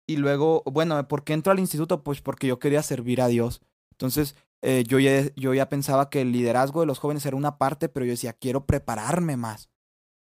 y 0.07 0.17
luego, 0.17 0.63
bueno, 0.67 1.07
¿por 1.09 1.25
qué 1.25 1.33
entro 1.33 1.53
al 1.53 1.59
instituto? 1.59 2.03
Pues 2.03 2.21
porque 2.21 2.47
yo 2.47 2.59
quería 2.59 2.83
servir 2.83 3.21
a 3.21 3.29
Dios. 3.29 3.61
Entonces, 3.93 4.35
eh, 4.63 4.85
yo, 4.87 4.99
ya, 4.99 5.31
yo 5.37 5.55
ya 5.55 5.69
pensaba 5.69 6.11
que 6.11 6.21
el 6.21 6.33
liderazgo 6.33 6.81
de 6.81 6.87
los 6.87 6.99
jóvenes 6.99 7.25
era 7.27 7.37
una 7.37 7.59
parte, 7.59 7.89
pero 7.89 8.07
yo 8.07 8.13
decía, 8.13 8.33
quiero 8.33 8.67
prepararme 8.67 9.37
más. 9.37 9.69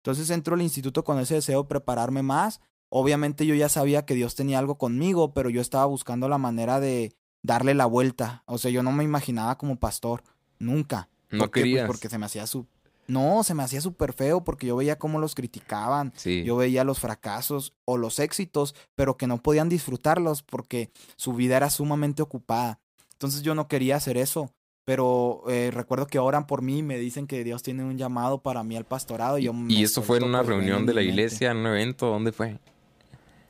Entonces 0.02 0.30
entro 0.32 0.56
al 0.56 0.62
instituto 0.62 1.04
con 1.04 1.20
ese 1.20 1.36
deseo 1.36 1.63
de 1.63 1.70
prepararme 1.70 2.24
más. 2.24 2.60
Obviamente 2.89 3.46
yo 3.46 3.56
ya 3.56 3.70
sabía 3.70 4.06
que 4.06 4.15
Dios 4.15 4.36
tenía 4.36 4.60
algo 4.60 4.78
conmigo, 4.78 5.34
pero 5.34 5.50
yo 5.50 5.62
estaba 5.62 5.86
buscando 5.86 6.28
la 6.28 6.39
manera 6.39 6.80
de 6.80 7.15
darle 7.44 7.74
la 7.76 7.86
vuelta. 7.86 8.44
O 8.48 8.58
sea, 8.58 8.72
yo 8.72 8.84
no 8.84 8.91
me 8.91 9.04
imaginaba 9.04 9.58
como 9.58 9.80
pastor, 9.80 10.24
nunca. 10.58 11.08
No 11.30 11.39
¿Por 11.39 11.52
qué? 11.52 11.72
Pues 11.72 11.86
porque 11.86 12.10
se 12.10 12.17
me 12.17 12.26
hacía 12.26 12.48
su... 12.48 12.67
No, 13.08 13.44
se 13.44 13.54
me 13.54 13.64
hacía 13.64 13.82
súper 13.82 14.14
feo 14.14 14.44
porque 14.44 14.68
yo 14.68 14.76
veía 14.76 14.98
cómo 14.98 15.20
los 15.20 15.36
criticaban. 15.36 16.14
Sí. 16.16 16.44
Yo 16.44 16.56
veía 16.56 16.84
los 16.84 17.00
fracasos 17.00 17.74
o 17.86 17.98
los 17.98 18.20
éxitos, 18.20 18.76
pero 18.96 19.18
que 19.18 19.28
no 19.28 19.42
podían 19.42 19.70
disfrutarlos 19.70 20.44
porque 20.44 20.92
su 21.16 21.34
vida 21.34 21.58
era 21.58 21.70
sumamente 21.70 22.22
ocupada. 22.22 22.80
Entonces 23.14 23.42
yo 23.42 23.54
no 23.54 23.68
quería 23.68 23.98
hacer 23.98 24.18
eso, 24.18 24.54
pero 24.86 25.44
eh, 25.48 25.72
recuerdo 25.74 26.08
que 26.08 26.20
oran 26.20 26.48
por 26.48 26.62
mí 26.62 26.80
y 26.80 26.84
me 26.84 26.98
dicen 26.98 27.28
que 27.28 27.44
Dios 27.44 27.64
tiene 27.64 27.84
un 27.84 27.98
llamado 27.98 28.42
para 28.42 28.64
mí 28.64 28.76
al 28.76 28.86
pastorado. 28.86 29.38
Y, 29.38 29.44
yo 29.44 29.54
¿Y 29.68 29.84
eso 29.84 30.02
fue 30.02 30.18
en 30.18 30.24
una 30.24 30.40
pues, 30.40 30.50
reunión 30.50 30.86
de 30.86 30.94
la 30.94 31.02
iglesia, 31.02 31.52
en 31.52 31.58
un 31.58 31.68
evento? 31.68 32.08
¿Dónde 32.08 32.32
fue? 32.32 32.60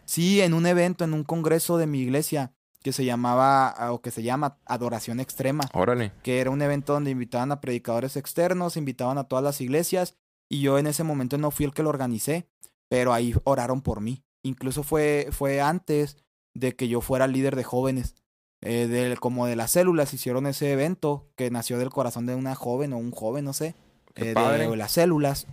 Sí, 0.06 0.42
en 0.42 0.54
un 0.54 0.66
evento, 0.66 1.04
en 1.04 1.14
un 1.14 1.24
congreso 1.24 1.78
de 1.78 1.88
mi 1.88 2.02
iglesia 2.02 2.52
que 2.84 2.94
se 2.94 3.06
llamaba, 3.06 3.68
ah, 3.70 3.92
o 3.94 4.02
que 4.02 4.12
se 4.12 4.24
llama 4.24 4.58
Adoración 4.66 5.20
Extrema. 5.20 5.64
Órale. 5.74 6.12
que 6.24 6.40
era 6.40 6.50
un 6.50 6.62
evento 6.62 6.94
donde 6.94 7.12
invitaban 7.12 7.52
a 7.52 7.62
predicadores 7.62 8.16
externos, 8.18 8.78
invitaban 8.78 9.18
a 9.18 9.26
todas 9.26 9.44
las 9.44 9.62
iglesias 9.62 10.16
y 10.50 10.62
yo 10.62 10.78
en 10.80 10.88
ese 10.88 11.04
momento 11.04 11.38
no 11.38 11.52
fui 11.52 11.66
el 11.66 11.74
que 11.74 11.84
lo 11.84 11.90
organicé, 11.90 12.48
pero 12.90 13.14
ahí 13.14 13.34
oraron 13.44 13.82
por 13.82 14.02
mí. 14.02 14.24
Incluso 14.44 14.84
fue, 14.84 15.28
fue 15.32 15.62
antes 15.62 16.18
de 16.54 16.76
que 16.76 16.88
yo 16.88 17.00
fuera 17.02 17.28
líder 17.28 17.56
de 17.56 17.64
jóvenes, 17.64 18.16
eh, 18.62 18.88
del- 18.88 19.20
como 19.20 19.46
de 19.46 19.56
las 19.56 19.72
células 19.72 20.14
hicieron 20.14 20.46
ese 20.48 20.72
evento 20.72 21.30
que 21.36 21.50
nació 21.52 21.78
del 21.78 21.90
corazón 21.90 22.26
de 22.26 22.36
una 22.36 22.56
joven 22.56 22.94
o 22.94 22.98
un 22.98 23.12
joven, 23.12 23.46
no 23.46 23.54
sé, 23.54 23.76
eh, 24.16 24.34
padre. 24.34 24.68
de 24.68 24.76
las 24.76 24.92
células 24.92 25.48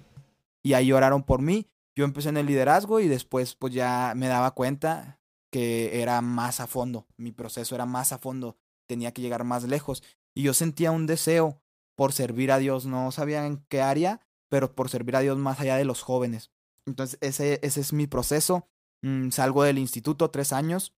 y 0.63 0.73
ahí 0.73 0.93
oraron 0.93 1.23
por 1.23 1.41
mí. 1.43 1.69
Yo 1.95 2.05
empecé 2.05 2.29
en 2.31 2.37
el 2.37 2.47
liderazgo 2.47 3.01
y 3.01 3.09
después 3.09 3.55
pues 3.55 3.73
ya 3.75 4.13
me 4.17 4.27
daba 4.29 4.51
cuenta 4.53 5.18
que 5.51 6.01
era 6.03 6.21
más 6.21 6.61
a 6.61 6.67
fondo, 6.67 7.07
mi 7.17 7.33
proceso 7.33 7.75
era 7.75 7.87
más 7.87 8.13
a 8.13 8.19
fondo, 8.19 8.57
tenía 8.87 9.13
que 9.13 9.23
llegar 9.23 9.45
más 9.45 9.65
lejos 9.65 10.03
y 10.35 10.43
yo 10.43 10.55
sentía 10.55 10.91
un 10.91 11.07
deseo 11.07 11.61
por 11.97 12.13
servir 12.13 12.53
a 12.53 12.59
Dios, 12.59 12.87
no 12.87 13.11
sabía 13.13 13.47
en 13.47 13.65
qué 13.69 13.81
área, 13.83 14.21
pero 14.49 14.75
por 14.75 14.89
servir 14.89 15.17
a 15.17 15.21
Dios 15.21 15.39
más 15.39 15.61
allá 15.61 15.77
de 15.77 15.85
los 15.85 16.03
jóvenes. 16.03 16.51
Entonces 16.87 17.19
ese, 17.21 17.59
ese 17.63 17.81
es 17.81 17.93
mi 17.93 18.07
proceso. 18.07 18.69
Mm, 19.03 19.31
salgo 19.31 19.63
del 19.65 19.79
instituto 19.79 20.31
tres 20.31 20.53
años 20.53 20.95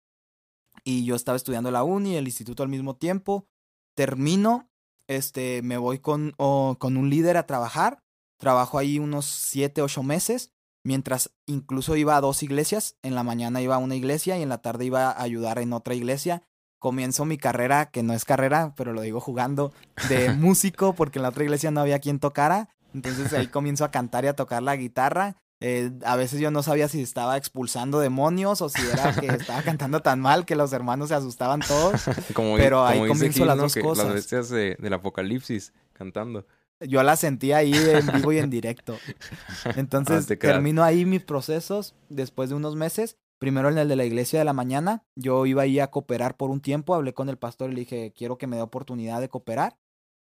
y 0.84 1.06
yo 1.06 1.16
estaba 1.16 1.36
estudiando 1.36 1.72
la 1.72 1.84
uni, 1.84 2.16
el 2.16 2.26
instituto 2.28 2.64
al 2.64 2.70
mismo 2.70 2.96
tiempo. 2.96 3.48
Termino, 3.96 4.70
este, 5.08 5.62
me 5.62 5.78
voy 5.78 6.00
con, 6.00 6.34
o- 6.38 6.78
con 6.80 6.98
un 6.98 7.10
líder 7.10 7.38
a 7.38 7.46
trabajar. 7.48 8.04
Trabajo 8.38 8.78
ahí 8.78 9.00
unos 9.00 9.26
siete, 9.26 9.82
ocho 9.82 10.04
meses, 10.04 10.54
mientras 10.84 11.32
incluso 11.46 11.96
iba 11.96 12.16
a 12.16 12.22
dos 12.22 12.44
iglesias. 12.44 12.96
En 13.04 13.16
la 13.16 13.24
mañana 13.24 13.62
iba 13.62 13.76
a 13.76 13.80
una 13.80 13.96
iglesia 13.96 14.38
y 14.38 14.42
en 14.42 14.50
la 14.50 14.60
tarde 14.62 14.86
iba 14.86 15.12
a 15.12 15.22
ayudar 15.22 15.60
en 15.60 15.74
otra 15.74 15.94
iglesia. 15.94 16.44
Comienzo 16.80 17.26
mi 17.26 17.38
carrera, 17.38 17.90
que 17.92 18.04
no 18.04 18.14
es 18.14 18.24
carrera, 18.24 18.74
pero 18.78 18.94
lo 18.94 19.02
digo 19.02 19.20
jugando, 19.20 19.74
de 20.08 20.34
músico, 20.34 20.94
porque 20.96 21.20
en 21.20 21.24
la 21.24 21.30
otra 21.30 21.44
iglesia 21.44 21.72
no 21.72 21.82
había 21.82 22.00
quien 22.00 22.20
tocara. 22.20 22.70
Entonces 22.94 23.34
ahí 23.34 23.48
comienzo 23.48 23.84
a 23.86 23.92
cantar 23.92 24.24
y 24.24 24.28
a 24.28 24.34
tocar 24.36 24.64
la 24.64 24.76
guitarra. 24.76 25.36
Eh, 25.62 25.92
a 26.06 26.16
veces 26.16 26.40
yo 26.40 26.52
no 26.52 26.64
sabía 26.64 26.88
si 26.88 27.02
estaba 27.02 27.36
expulsando 27.36 28.00
demonios 28.00 28.62
o 28.62 28.70
si 28.70 28.82
era 28.82 29.14
que 29.14 29.28
estaba 29.28 29.62
cantando 29.62 30.02
tan 30.02 30.22
mal 30.22 30.46
que 30.46 30.56
los 30.56 30.72
hermanos 30.72 31.10
se 31.10 31.16
asustaban 31.16 31.60
todos. 31.60 32.02
Como, 32.34 32.56
Pero 32.56 32.86
ahí 32.86 33.06
comienzo 33.06 33.44
las 33.44 33.58
dos 33.58 33.74
Que 33.74 33.82
cosas. 33.82 34.06
Las 34.06 34.14
bestias 34.14 34.48
de- 34.50 34.78
del 34.80 34.94
apocalipsis 34.94 35.74
cantando. 35.92 36.48
Yo 36.82 37.04
la 37.04 37.16
sentía 37.16 37.58
ahí 37.58 37.74
en 37.74 38.08
vivo 38.14 38.32
y 38.32 38.38
en 38.38 38.50
directo. 38.50 38.98
Entonces 39.76 40.30
Ah, 40.30 40.36
termino 40.36 40.84
ahí 40.84 41.06
mis 41.06 41.24
procesos 41.24 41.96
después 42.10 42.50
de 42.50 42.56
unos 42.56 42.76
meses. 42.76 43.18
Primero 43.40 43.70
en 43.70 43.78
el 43.78 43.88
de 43.88 43.96
la 43.96 44.06
iglesia 44.06 44.40
de 44.40 44.46
la 44.46 44.54
mañana. 44.54 45.04
Yo 45.16 45.46
iba 45.46 45.64
ahí 45.64 45.80
a 45.80 45.92
cooperar 45.92 46.38
por 46.38 46.50
un 46.50 46.62
tiempo. 46.62 46.94
Hablé 46.94 47.14
con 47.14 47.30
el 47.30 47.38
pastor 47.38 47.72
y 47.72 47.74
le 47.74 47.80
dije, 47.82 48.14
quiero 48.16 48.38
que 48.38 48.48
me 48.48 48.58
dé 48.58 48.62
oportunidad 48.62 49.22
de 49.22 49.30
cooperar. 49.30 49.78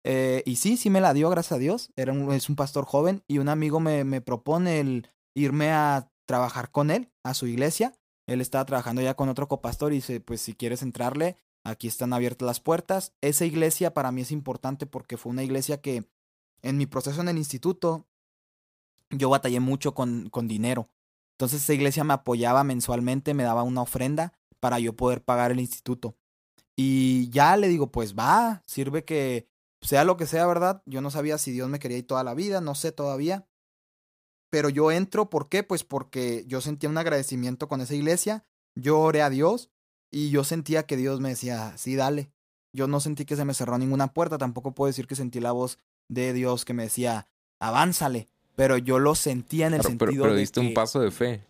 Eh, 0.05 0.43
y 0.45 0.57
sí, 0.57 0.77
sí 0.77 0.91
me 0.91 1.01
la 1.01 1.15
dio, 1.15 1.31
gracias 1.31 1.53
a 1.53 1.59
Dios. 1.59 1.91
Era 1.97 2.13
un, 2.13 2.31
es 2.33 2.49
un 2.49 2.57
pastor 2.57 2.85
joven 2.85 3.23
y 3.27 3.39
un 3.39 3.49
amigo 3.49 3.81
me, 3.81 4.05
me 4.05 4.21
propone 4.21 4.81
el 4.81 5.11
irme 5.35 5.71
a 5.71 6.11
trabajar 6.27 6.71
con 6.71 6.91
él 6.91 7.11
a 7.25 7.35
su 7.35 7.47
iglesia. 7.47 7.95
Él 8.27 8.41
estaba 8.41 8.65
trabajando 8.65 9.03
ya 9.03 9.15
con 9.15 9.29
otro 9.29 9.49
copastor 9.49 9.93
y 9.93 9.97
dice, 9.97 10.21
pues 10.21 10.41
si 10.41 10.55
quieres 10.55 10.83
entrarle, 10.83 11.37
aquí 11.65 11.89
están 11.89 12.13
abiertas 12.13 12.47
las 12.47 12.61
puertas. 12.61 13.13
Esa 13.23 13.45
iglesia 13.45 13.93
para 13.93 14.13
mí 14.13 14.23
es 14.23 14.31
importante 14.33 14.87
porque 14.87 15.17
fue 15.17 15.31
una 15.31 15.43
iglesia 15.43 15.81
que 15.81 16.05
en 16.65 16.79
mi 16.79 16.87
proceso 16.87 17.21
en 17.21 17.29
el 17.29 17.39
instituto 17.39 18.07
yo 19.11 19.29
batallé 19.31 19.61
mucho 19.61 19.95
con, 19.95 20.29
con 20.31 20.49
dinero. 20.49 20.89
Entonces 21.35 21.63
esa 21.63 21.75
iglesia 21.75 22.05
me 22.05 22.15
apoyaba 22.15 22.65
mensualmente, 22.65 23.35
me 23.35 23.43
daba 23.43 23.63
una 23.63 23.83
ofrenda 23.83 24.33
para 24.61 24.79
yo 24.79 24.97
poder 24.97 25.23
pagar 25.23 25.53
el 25.53 25.61
instituto. 25.61 26.17
Y 26.75 27.29
ya 27.31 27.57
le 27.57 27.69
digo, 27.69 27.93
pues 27.93 28.15
va, 28.15 28.63
sirve 28.67 29.05
que 29.05 29.47
sea 29.83 30.05
lo 30.05 30.17
que 30.17 30.27
sea, 30.27 30.47
¿verdad? 30.47 30.83
Yo 30.87 31.01
no 31.03 31.11
sabía 31.11 31.39
si 31.39 31.53
Dios 31.53 31.69
me 31.69 31.79
quería 31.79 31.99
ir 31.99 32.07
toda 32.07 32.25
la 32.25 32.35
vida, 32.35 32.61
no 32.61 32.75
sé 32.75 32.93
todavía. 32.93 33.47
Pero 34.51 34.71
yo 34.71 34.91
entro, 34.91 35.29
¿por 35.29 35.49
qué? 35.49 35.63
Pues 35.63 35.85
porque 35.85 36.45
yo 36.47 36.61
sentía 36.61 36.89
un 36.89 36.97
agradecimiento 36.99 37.69
con 37.69 37.83
esa 37.83 37.95
iglesia, 37.95 38.47
yo 38.75 39.01
oré 39.01 39.21
a 39.21 39.31
Dios 39.31 39.71
y 40.11 40.31
yo 40.31 40.45
sentía 40.45 40.87
que 40.87 40.97
Dios 40.97 41.21
me 41.21 41.31
decía, 41.31 41.77
sí, 41.77 41.95
dale. 41.95 42.33
Yo 42.73 42.89
no 42.89 43.01
sentí 43.01 43.25
que 43.25 43.37
se 43.37 43.45
me 43.45 43.55
cerró 43.55 43.77
ninguna 43.79 44.15
puerta, 44.15 44.39
tampoco 44.39 44.75
puedo 44.75 44.87
decir 44.87 45.07
que 45.07 45.15
sentí 45.15 45.41
la 45.41 45.53
voz 45.53 45.79
de 46.09 46.33
Dios 46.33 46.65
que 46.65 46.75
me 46.75 46.85
decía, 46.85 47.29
avánzale. 47.61 48.29
Pero 48.57 48.79
yo 48.79 48.99
lo 48.99 49.15
sentía 49.15 49.67
en 49.67 49.75
el 49.75 49.83
sentido 49.83 50.11
pero, 50.11 50.23
pero 50.23 50.37
diste 50.37 50.61
un 50.61 50.75
paso 50.75 51.01
de 51.01 51.11
fe. 51.11 51.45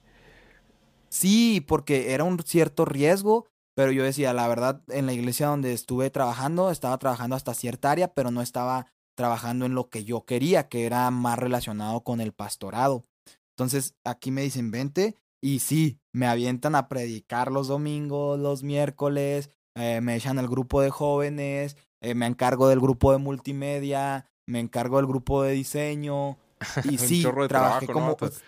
Sí, 1.10 1.60
porque 1.60 2.12
era 2.12 2.24
un 2.24 2.38
cierto 2.42 2.84
riesgo, 2.84 3.46
pero 3.74 3.92
yo 3.92 4.02
decía, 4.04 4.32
la 4.32 4.48
verdad, 4.48 4.80
en 4.88 5.06
la 5.06 5.12
iglesia 5.12 5.48
donde 5.48 5.72
estuve 5.72 6.10
trabajando, 6.10 6.70
estaba 6.70 6.96
trabajando 6.98 7.36
hasta 7.36 7.54
cierta 7.54 7.90
área, 7.90 8.08
pero 8.14 8.30
no 8.30 8.40
estaba 8.40 8.86
trabajando 9.14 9.66
en 9.66 9.74
lo 9.74 9.90
que 9.90 10.04
yo 10.04 10.24
quería, 10.24 10.68
que 10.68 10.86
era 10.86 11.10
más 11.10 11.38
relacionado 11.38 12.02
con 12.02 12.20
el 12.20 12.32
pastorado. 12.32 13.04
Entonces, 13.50 13.94
aquí 14.04 14.30
me 14.30 14.42
dicen, 14.42 14.70
vente, 14.70 15.16
y 15.40 15.60
sí, 15.60 15.98
me 16.12 16.26
avientan 16.26 16.74
a 16.74 16.88
predicar 16.88 17.52
los 17.52 17.68
domingos, 17.68 18.38
los 18.38 18.62
miércoles, 18.62 19.50
eh, 19.76 20.00
me 20.00 20.16
echan 20.16 20.38
al 20.38 20.48
grupo 20.48 20.80
de 20.80 20.90
jóvenes, 20.90 21.76
eh, 22.00 22.14
me 22.14 22.26
encargo 22.26 22.68
del 22.68 22.80
grupo 22.80 23.12
de 23.12 23.18
multimedia, 23.18 24.26
me 24.46 24.60
encargo 24.60 24.96
del 24.98 25.06
grupo 25.06 25.42
de 25.42 25.52
diseño. 25.52 26.38
Y 26.90 26.98
sí, 26.98 27.26
trabajé 27.48 27.86
como 27.86 28.16
pues, 28.16 28.42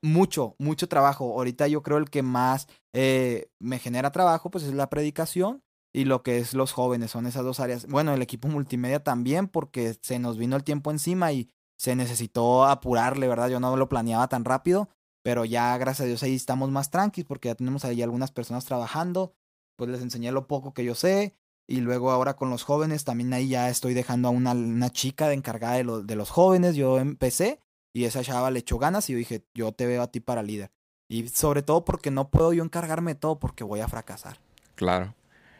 mucho, 0.00 0.54
mucho 0.58 0.88
trabajo. 0.88 1.32
Ahorita 1.34 1.68
yo 1.68 1.82
creo 1.82 1.98
el 1.98 2.08
que 2.08 2.22
más 2.22 2.68
eh, 2.94 3.50
me 3.58 3.78
genera 3.78 4.12
trabajo, 4.12 4.50
pues 4.50 4.64
es 4.64 4.72
la 4.72 4.88
predicación 4.88 5.62
y 5.92 6.04
lo 6.04 6.22
que 6.22 6.38
es 6.38 6.54
los 6.54 6.72
jóvenes, 6.72 7.10
son 7.10 7.26
esas 7.26 7.44
dos 7.44 7.60
áreas. 7.60 7.86
Bueno, 7.86 8.14
el 8.14 8.22
equipo 8.22 8.48
multimedia 8.48 9.02
también, 9.02 9.46
porque 9.46 9.96
se 10.00 10.18
nos 10.18 10.38
vino 10.38 10.56
el 10.56 10.64
tiempo 10.64 10.90
encima 10.90 11.32
y 11.32 11.50
se 11.78 11.96
necesitó 11.96 12.64
apurarle, 12.64 13.28
¿verdad? 13.28 13.50
Yo 13.50 13.60
no 13.60 13.76
lo 13.76 13.88
planeaba 13.88 14.28
tan 14.28 14.44
rápido, 14.44 14.88
pero 15.22 15.44
ya 15.44 15.76
gracias 15.76 16.04
a 16.04 16.08
Dios 16.08 16.22
ahí 16.22 16.34
estamos 16.34 16.70
más 16.70 16.90
tranquilos 16.90 17.28
porque 17.28 17.48
ya 17.48 17.54
tenemos 17.54 17.84
ahí 17.84 18.00
algunas 18.00 18.30
personas 18.30 18.64
trabajando, 18.64 19.34
pues 19.76 19.90
les 19.90 20.00
enseñé 20.00 20.32
lo 20.32 20.46
poco 20.46 20.72
que 20.72 20.84
yo 20.84 20.94
sé 20.94 21.36
y 21.66 21.80
luego 21.80 22.10
ahora 22.10 22.34
con 22.34 22.50
los 22.50 22.64
jóvenes 22.64 23.04
también 23.04 23.32
ahí 23.32 23.48
ya 23.48 23.68
estoy 23.68 23.94
dejando 23.94 24.28
a 24.28 24.30
una, 24.30 24.52
una 24.52 24.90
chica 24.90 25.28
de 25.28 25.34
encargada 25.34 25.74
de, 25.76 26.02
de 26.04 26.16
los 26.16 26.30
jóvenes, 26.30 26.76
yo 26.76 26.98
empecé 26.98 27.60
y 27.92 28.04
esa 28.04 28.22
chava 28.22 28.50
le 28.50 28.60
echó 28.60 28.78
ganas 28.78 29.08
y 29.08 29.12
yo 29.12 29.18
dije, 29.18 29.44
yo 29.54 29.72
te 29.72 29.86
veo 29.86 30.02
a 30.02 30.10
ti 30.10 30.20
para 30.20 30.42
líder. 30.42 30.70
Y 31.08 31.28
sobre 31.28 31.62
todo 31.62 31.84
porque 31.84 32.10
no 32.10 32.30
puedo 32.30 32.52
yo 32.52 32.64
encargarme 32.64 33.14
de 33.14 33.20
todo 33.20 33.38
porque 33.38 33.64
voy 33.64 33.80
a 33.80 33.88
fracasar. 33.88 34.38
Claro. 34.74 35.14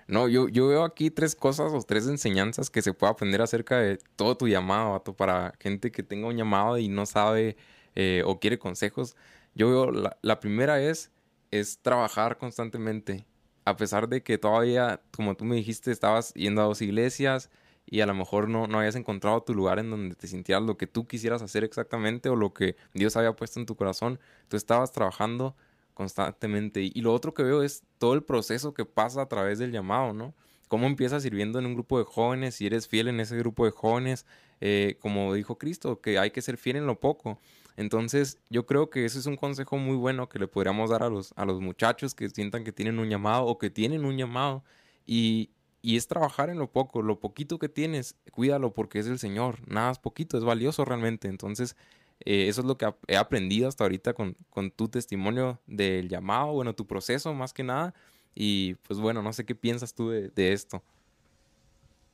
No, 0.08 0.28
yo, 0.28 0.48
yo 0.48 0.68
veo 0.68 0.84
aquí 0.84 1.10
tres 1.10 1.34
cosas 1.34 1.72
o 1.72 1.82
tres 1.82 2.06
enseñanzas 2.06 2.70
que 2.70 2.82
se 2.82 2.92
puede 2.92 3.12
aprender 3.12 3.40
acerca 3.40 3.78
de 3.78 3.98
todo 4.16 4.36
tu 4.36 4.48
llamado, 4.48 4.92
vato, 4.92 5.14
para 5.14 5.54
gente 5.60 5.92
que 5.92 6.02
tenga 6.02 6.26
un 6.28 6.36
llamado 6.36 6.78
y 6.78 6.88
no 6.88 7.06
sabe 7.06 7.56
eh, 7.94 8.22
o 8.26 8.40
quiere 8.40 8.58
consejos. 8.58 9.16
Yo 9.54 9.68
veo, 9.68 9.90
la, 9.90 10.16
la 10.22 10.40
primera 10.40 10.80
es, 10.82 11.10
es 11.50 11.78
trabajar 11.78 12.38
constantemente. 12.38 13.26
A 13.64 13.76
pesar 13.76 14.08
de 14.08 14.22
que 14.22 14.38
todavía, 14.38 15.00
como 15.14 15.36
tú 15.36 15.44
me 15.44 15.56
dijiste, 15.56 15.90
estabas 15.90 16.34
yendo 16.34 16.62
a 16.62 16.64
dos 16.64 16.82
iglesias, 16.82 17.50
y 17.86 18.00
a 18.00 18.06
lo 18.06 18.14
mejor 18.14 18.48
no, 18.48 18.66
no 18.66 18.78
hayas 18.78 18.94
encontrado 18.96 19.42
tu 19.42 19.54
lugar 19.54 19.78
en 19.78 19.90
donde 19.90 20.14
te 20.14 20.26
sintieras 20.26 20.62
lo 20.62 20.76
que 20.76 20.86
tú 20.86 21.06
quisieras 21.06 21.42
hacer 21.42 21.64
exactamente 21.64 22.28
o 22.28 22.36
lo 22.36 22.54
que 22.54 22.76
Dios 22.94 23.16
había 23.16 23.34
puesto 23.34 23.60
en 23.60 23.66
tu 23.66 23.76
corazón, 23.76 24.18
tú 24.48 24.56
estabas 24.56 24.92
trabajando 24.92 25.56
constantemente. 25.94 26.80
Y 26.82 27.00
lo 27.00 27.12
otro 27.12 27.34
que 27.34 27.42
veo 27.42 27.62
es 27.62 27.82
todo 27.98 28.14
el 28.14 28.22
proceso 28.22 28.72
que 28.74 28.84
pasa 28.84 29.22
a 29.22 29.28
través 29.28 29.58
del 29.58 29.72
llamado, 29.72 30.12
¿no? 30.12 30.34
Cómo 30.68 30.86
empiezas 30.86 31.22
sirviendo 31.22 31.58
en 31.58 31.66
un 31.66 31.74
grupo 31.74 31.98
de 31.98 32.04
jóvenes, 32.04 32.54
si 32.54 32.66
eres 32.66 32.88
fiel 32.88 33.08
en 33.08 33.20
ese 33.20 33.36
grupo 33.36 33.66
de 33.66 33.72
jóvenes, 33.72 34.24
eh, 34.60 34.96
como 35.00 35.34
dijo 35.34 35.58
Cristo, 35.58 36.00
que 36.00 36.18
hay 36.18 36.30
que 36.30 36.40
ser 36.40 36.56
fiel 36.56 36.76
en 36.76 36.86
lo 36.86 36.98
poco. 36.98 37.38
Entonces, 37.76 38.38
yo 38.50 38.66
creo 38.66 38.90
que 38.90 39.04
ese 39.04 39.18
es 39.18 39.26
un 39.26 39.36
consejo 39.36 39.78
muy 39.78 39.96
bueno 39.96 40.28
que 40.28 40.38
le 40.38 40.48
podríamos 40.48 40.90
dar 40.90 41.02
a 41.02 41.08
los, 41.08 41.32
a 41.36 41.44
los 41.44 41.60
muchachos 41.60 42.14
que 42.14 42.28
sientan 42.28 42.64
que 42.64 42.72
tienen 42.72 42.98
un 42.98 43.08
llamado 43.08 43.46
o 43.46 43.58
que 43.58 43.70
tienen 43.70 44.04
un 44.04 44.16
llamado. 44.16 44.64
Y, 45.06 45.50
y 45.82 45.96
es 45.96 46.06
trabajar 46.06 46.48
en 46.50 46.58
lo 46.58 46.70
poco, 46.70 47.02
lo 47.02 47.18
poquito 47.18 47.58
que 47.58 47.68
tienes, 47.68 48.16
cuídalo 48.30 48.72
porque 48.72 49.00
es 49.00 49.06
el 49.06 49.18
Señor, 49.18 49.58
nada 49.68 49.90
es 49.90 49.98
poquito, 49.98 50.38
es 50.38 50.44
valioso 50.44 50.84
realmente. 50.84 51.28
Entonces, 51.28 51.76
eh, 52.24 52.48
eso 52.48 52.60
es 52.60 52.66
lo 52.66 52.78
que 52.78 52.92
he 53.08 53.16
aprendido 53.16 53.68
hasta 53.68 53.84
ahorita 53.84 54.14
con, 54.14 54.36
con, 54.50 54.70
tu 54.70 54.88
testimonio 54.88 55.60
del 55.66 56.08
llamado, 56.08 56.52
bueno, 56.52 56.74
tu 56.74 56.86
proceso 56.86 57.34
más 57.34 57.52
que 57.52 57.64
nada. 57.64 57.94
Y 58.34 58.74
pues 58.74 59.00
bueno, 59.00 59.22
no 59.22 59.32
sé 59.32 59.44
qué 59.44 59.54
piensas 59.54 59.92
tú 59.94 60.10
de, 60.10 60.52
esto. 60.52 60.82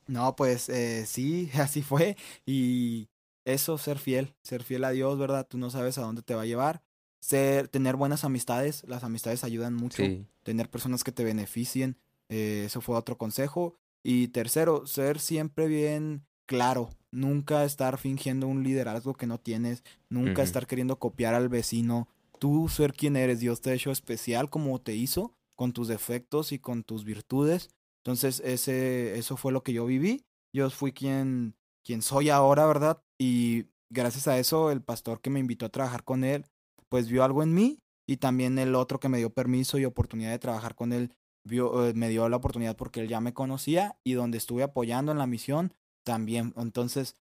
No, 0.07 0.35
pues 0.35 0.67
eh, 0.69 1.05
sí, 1.05 1.51
así 1.59 1.81
fue. 1.81 2.17
Y 2.45 3.07
eso, 3.53 3.77
ser 3.77 3.99
fiel, 3.99 4.35
ser 4.43 4.63
fiel 4.63 4.83
a 4.83 4.91
Dios, 4.91 5.17
¿verdad? 5.17 5.47
Tú 5.47 5.57
no 5.57 5.69
sabes 5.69 5.97
a 5.97 6.01
dónde 6.01 6.21
te 6.21 6.35
va 6.35 6.43
a 6.43 6.45
llevar. 6.45 6.81
Ser, 7.21 7.67
tener 7.67 7.95
buenas 7.95 8.23
amistades, 8.23 8.83
las 8.87 9.03
amistades 9.03 9.43
ayudan 9.43 9.73
mucho. 9.73 10.03
Tener 10.43 10.69
personas 10.69 11.03
que 11.03 11.11
te 11.11 11.23
beneficien, 11.23 11.97
eh, 12.29 12.63
eso 12.65 12.81
fue 12.81 12.95
otro 12.95 13.17
consejo. 13.17 13.75
Y 14.03 14.29
tercero, 14.29 14.87
ser 14.87 15.19
siempre 15.19 15.67
bien 15.67 16.25
claro. 16.45 16.89
Nunca 17.11 17.65
estar 17.65 17.97
fingiendo 17.97 18.47
un 18.47 18.63
liderazgo 18.63 19.15
que 19.15 19.27
no 19.27 19.39
tienes. 19.39 19.83
Nunca 20.09 20.43
estar 20.43 20.67
queriendo 20.67 20.97
copiar 20.99 21.33
al 21.33 21.49
vecino. 21.49 22.07
Tú 22.39 22.69
ser 22.69 22.93
quien 22.93 23.15
eres. 23.15 23.39
Dios 23.39 23.61
te 23.61 23.71
ha 23.71 23.73
hecho 23.73 23.91
especial 23.91 24.49
como 24.49 24.79
te 24.79 24.95
hizo, 24.95 25.33
con 25.55 25.73
tus 25.73 25.87
defectos 25.87 26.51
y 26.51 26.59
con 26.59 26.83
tus 26.83 27.03
virtudes. 27.03 27.69
Entonces, 28.03 28.41
ese, 28.45 29.17
eso 29.17 29.35
fue 29.35 29.51
lo 29.51 29.63
que 29.63 29.73
yo 29.73 29.85
viví. 29.85 30.23
Yo 30.53 30.69
fui 30.69 30.93
quien, 30.93 31.55
quien 31.83 32.01
soy 32.01 32.29
ahora, 32.29 32.65
¿verdad? 32.65 33.03
Y 33.19 33.65
gracias 33.89 34.27
a 34.27 34.39
eso, 34.39 34.71
el 34.71 34.81
pastor 34.81 35.21
que 35.21 35.29
me 35.29 35.39
invitó 35.39 35.65
a 35.65 35.69
trabajar 35.69 36.03
con 36.03 36.23
él, 36.23 36.45
pues 36.87 37.09
vio 37.09 37.23
algo 37.23 37.43
en 37.43 37.53
mí. 37.53 37.79
Y 38.07 38.17
también 38.17 38.57
el 38.57 38.73
otro 38.73 38.99
que 38.99 39.09
me 39.09 39.19
dio 39.19 39.29
permiso 39.29 39.77
y 39.77 39.85
oportunidad 39.85 40.31
de 40.31 40.39
trabajar 40.39 40.73
con 40.73 40.93
él, 40.93 41.13
eh, 41.51 41.93
me 41.95 42.09
dio 42.09 42.27
la 42.27 42.37
oportunidad 42.37 42.75
porque 42.75 43.01
él 43.01 43.07
ya 43.07 43.21
me 43.21 43.33
conocía 43.33 43.97
y 44.03 44.13
donde 44.13 44.39
estuve 44.39 44.63
apoyando 44.63 45.11
en 45.11 45.19
la 45.19 45.27
misión 45.27 45.73
también. 46.03 46.53
Entonces, 46.57 47.15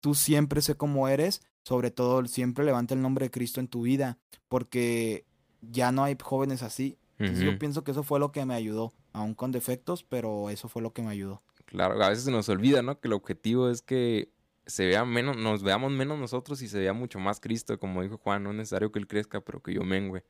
tú 0.00 0.14
siempre 0.14 0.60
sé 0.60 0.76
cómo 0.76 1.08
eres, 1.08 1.42
sobre 1.64 1.90
todo 1.90 2.24
siempre 2.26 2.64
levanta 2.64 2.94
el 2.94 3.02
nombre 3.02 3.26
de 3.26 3.30
Cristo 3.30 3.58
en 3.58 3.68
tu 3.68 3.82
vida, 3.82 4.18
porque 4.48 5.24
ya 5.60 5.90
no 5.90 6.04
hay 6.04 6.16
jóvenes 6.20 6.62
así. 6.62 6.98
Entonces, 7.18 7.44
yo 7.44 7.56
pienso 7.58 7.84
que 7.84 7.92
eso 7.92 8.02
fue 8.02 8.18
lo 8.18 8.32
que 8.32 8.44
me 8.44 8.54
ayudó, 8.54 8.94
aún 9.12 9.34
con 9.34 9.52
defectos, 9.52 10.02
pero 10.02 10.50
eso 10.50 10.68
fue 10.68 10.82
lo 10.82 10.92
que 10.92 11.02
me 11.02 11.10
ayudó. 11.10 11.42
Claro, 11.66 12.02
a 12.02 12.08
veces 12.08 12.24
se 12.24 12.32
nos 12.32 12.48
olvida, 12.48 12.82
¿no? 12.82 12.98
Que 12.98 13.06
el 13.06 13.14
objetivo 13.14 13.70
es 13.70 13.80
que 13.80 14.32
se 14.66 14.86
vea 14.86 15.04
menos, 15.04 15.36
nos 15.36 15.62
veamos 15.62 15.90
menos 15.92 16.18
nosotros 16.18 16.62
y 16.62 16.68
se 16.68 16.78
vea 16.78 16.92
mucho 16.92 17.18
más 17.18 17.40
Cristo, 17.40 17.78
como 17.78 18.02
dijo 18.02 18.18
Juan, 18.18 18.42
no 18.42 18.50
es 18.50 18.56
necesario 18.56 18.92
que 18.92 18.98
él 18.98 19.06
crezca, 19.06 19.40
pero 19.40 19.62
que 19.62 19.74
yo 19.74 19.82
mengue. 19.82 20.24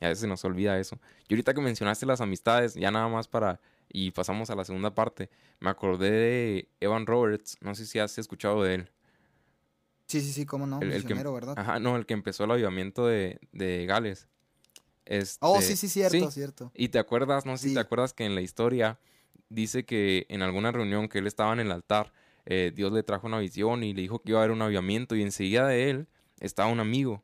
Y 0.00 0.04
a 0.04 0.08
veces 0.08 0.22
se 0.22 0.26
nos 0.26 0.44
olvida 0.44 0.78
eso. 0.78 0.98
Y 1.28 1.34
ahorita 1.34 1.54
que 1.54 1.60
mencionaste 1.60 2.06
las 2.06 2.20
amistades, 2.20 2.74
ya 2.74 2.90
nada 2.90 3.08
más 3.08 3.28
para... 3.28 3.60
Y 3.94 4.10
pasamos 4.10 4.48
a 4.50 4.54
la 4.54 4.64
segunda 4.64 4.94
parte. 4.94 5.28
Me 5.60 5.68
acordé 5.68 6.10
de 6.10 6.68
Evan 6.80 7.06
Roberts. 7.06 7.58
No 7.60 7.74
sé 7.74 7.84
si 7.84 7.98
has 7.98 8.16
escuchado 8.16 8.62
de 8.62 8.74
él. 8.74 8.90
Sí, 10.06 10.20
sí, 10.20 10.32
sí, 10.32 10.46
cómo 10.46 10.66
no. 10.66 10.80
El, 10.80 11.04
que, 11.04 11.14
¿verdad? 11.14 11.58
Ajá, 11.58 11.78
no, 11.78 11.96
el 11.96 12.06
que 12.06 12.14
empezó 12.14 12.44
el 12.44 12.50
avivamiento 12.52 13.06
de, 13.06 13.38
de 13.52 13.86
Gales. 13.86 14.28
Este, 15.04 15.38
oh, 15.40 15.60
sí, 15.60 15.76
sí, 15.76 15.88
cierto, 15.88 16.30
cierto. 16.30 16.72
Y 16.74 16.88
te 16.88 16.98
acuerdas, 16.98 17.44
no 17.44 17.56
sé 17.56 17.68
si 17.68 17.74
te 17.74 17.80
acuerdas 17.80 18.14
que 18.14 18.24
en 18.24 18.34
la 18.34 18.40
historia 18.40 18.98
dice 19.48 19.84
que 19.84 20.26
en 20.28 20.42
alguna 20.42 20.72
reunión 20.72 21.08
que 21.08 21.18
él 21.18 21.26
estaba 21.26 21.52
en 21.52 21.60
el 21.60 21.72
altar, 21.72 22.12
eh, 22.46 22.72
Dios 22.74 22.92
le 22.92 23.02
trajo 23.02 23.26
una 23.26 23.38
visión 23.38 23.82
y 23.84 23.94
le 23.94 24.02
dijo 24.02 24.20
que 24.20 24.30
iba 24.30 24.40
a 24.40 24.42
haber 24.42 24.52
un 24.52 24.62
avivamiento 24.62 25.14
y 25.16 25.22
enseguida 25.22 25.66
de 25.66 25.90
él 25.90 26.08
estaba 26.40 26.70
un 26.70 26.80
amigo. 26.80 27.22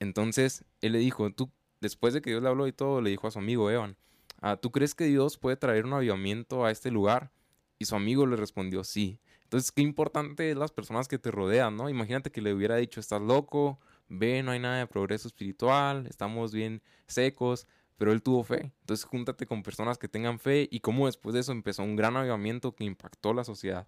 Entonces 0.00 0.64
él 0.80 0.92
le 0.92 0.98
dijo, 0.98 1.30
tú 1.30 1.50
después 1.80 2.14
de 2.14 2.22
que 2.22 2.30
Dios 2.30 2.42
le 2.42 2.48
habló 2.48 2.66
y 2.66 2.72
todo, 2.72 3.00
le 3.00 3.10
dijo 3.10 3.26
a 3.26 3.30
su 3.30 3.38
amigo 3.38 3.70
Evan, 3.70 3.96
ah, 4.40 4.56
¿tú 4.56 4.72
crees 4.72 4.94
que 4.94 5.04
Dios 5.04 5.38
puede 5.38 5.56
traer 5.56 5.84
un 5.84 5.92
avivamiento 5.92 6.64
a 6.64 6.70
este 6.70 6.90
lugar? 6.90 7.30
Y 7.78 7.84
su 7.84 7.94
amigo 7.94 8.26
le 8.26 8.36
respondió, 8.36 8.84
sí. 8.84 9.20
Entonces, 9.42 9.70
qué 9.70 9.82
importante 9.82 10.50
es 10.50 10.56
las 10.56 10.72
personas 10.72 11.08
que 11.08 11.18
te 11.18 11.30
rodean, 11.30 11.76
¿no? 11.76 11.88
Imagínate 11.88 12.32
que 12.32 12.40
le 12.40 12.52
hubiera 12.54 12.76
dicho, 12.76 13.00
estás 13.00 13.20
loco, 13.22 13.78
ve, 14.08 14.42
no 14.42 14.50
hay 14.50 14.58
nada 14.58 14.78
de 14.78 14.86
progreso 14.86 15.28
espiritual, 15.28 16.06
estamos 16.06 16.52
bien 16.52 16.82
secos, 17.06 17.66
pero 17.96 18.12
él 18.12 18.22
tuvo 18.22 18.42
fe. 18.44 18.72
Entonces, 18.80 19.04
júntate 19.04 19.46
con 19.46 19.62
personas 19.62 19.98
que 19.98 20.08
tengan 20.08 20.38
fe 20.38 20.68
y 20.70 20.80
cómo 20.80 21.06
después 21.06 21.34
de 21.34 21.40
eso 21.40 21.52
empezó 21.52 21.82
un 21.82 21.96
gran 21.96 22.16
avivamiento 22.16 22.74
que 22.74 22.84
impactó 22.84 23.34
la 23.34 23.44
sociedad. 23.44 23.86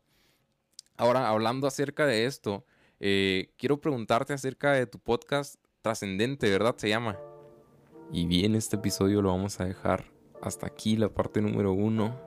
Ahora, 0.98 1.28
hablando 1.28 1.68
acerca 1.68 2.06
de 2.06 2.26
esto, 2.26 2.64
eh, 2.98 3.52
quiero 3.56 3.80
preguntarte 3.80 4.32
acerca 4.32 4.72
de 4.72 4.84
tu 4.88 4.98
podcast 4.98 5.54
trascendente, 5.80 6.50
¿verdad? 6.50 6.74
Se 6.76 6.88
llama. 6.88 7.16
Y 8.12 8.26
bien, 8.26 8.56
este 8.56 8.76
episodio 8.76 9.22
lo 9.22 9.28
vamos 9.28 9.60
a 9.60 9.64
dejar 9.64 10.06
hasta 10.42 10.66
aquí, 10.66 10.96
la 10.96 11.08
parte 11.08 11.40
número 11.40 11.72
uno. 11.72 12.20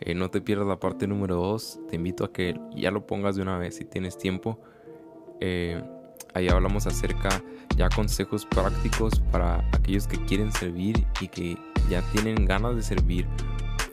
Eh, 0.00 0.14
no 0.14 0.30
te 0.30 0.42
pierdas 0.42 0.66
la 0.66 0.78
parte 0.78 1.06
número 1.06 1.36
dos. 1.36 1.80
Te 1.88 1.96
invito 1.96 2.24
a 2.24 2.32
que 2.32 2.60
ya 2.76 2.90
lo 2.90 3.06
pongas 3.06 3.36
de 3.36 3.42
una 3.42 3.56
vez 3.56 3.76
si 3.76 3.86
tienes 3.86 4.18
tiempo. 4.18 4.60
Eh, 5.40 5.82
ahí 6.34 6.48
hablamos 6.48 6.86
acerca 6.86 7.42
ya 7.74 7.88
consejos 7.88 8.44
prácticos 8.44 9.18
para 9.32 9.66
aquellos 9.72 10.06
que 10.06 10.22
quieren 10.26 10.52
servir 10.52 11.06
y 11.22 11.28
que 11.28 11.56
ya 11.88 12.02
tienen 12.12 12.44
ganas 12.44 12.76
de 12.76 12.82
servir 12.82 13.26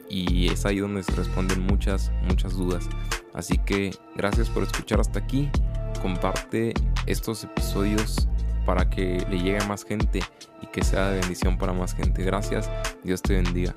y 0.08 0.48
es 0.48 0.64
ahí 0.66 0.78
donde 0.78 1.02
se 1.02 1.12
responden 1.12 1.60
muchas, 1.62 2.12
muchas 2.28 2.54
dudas. 2.54 2.88
Así 3.34 3.58
que 3.58 3.90
gracias 4.16 4.48
por 4.48 4.62
escuchar 4.62 5.00
hasta 5.00 5.18
aquí. 5.18 5.50
Comparte 6.02 6.74
estos 7.06 7.44
episodios 7.44 8.28
para 8.64 8.88
que 8.90 9.24
le 9.30 9.38
llegue 9.38 9.58
a 9.58 9.66
más 9.66 9.84
gente 9.84 10.20
y 10.62 10.66
que 10.66 10.82
sea 10.82 11.10
de 11.10 11.20
bendición 11.20 11.56
para 11.58 11.72
más 11.72 11.94
gente. 11.94 12.22
Gracias. 12.22 12.70
Dios 13.02 13.22
te 13.22 13.34
bendiga. 13.34 13.74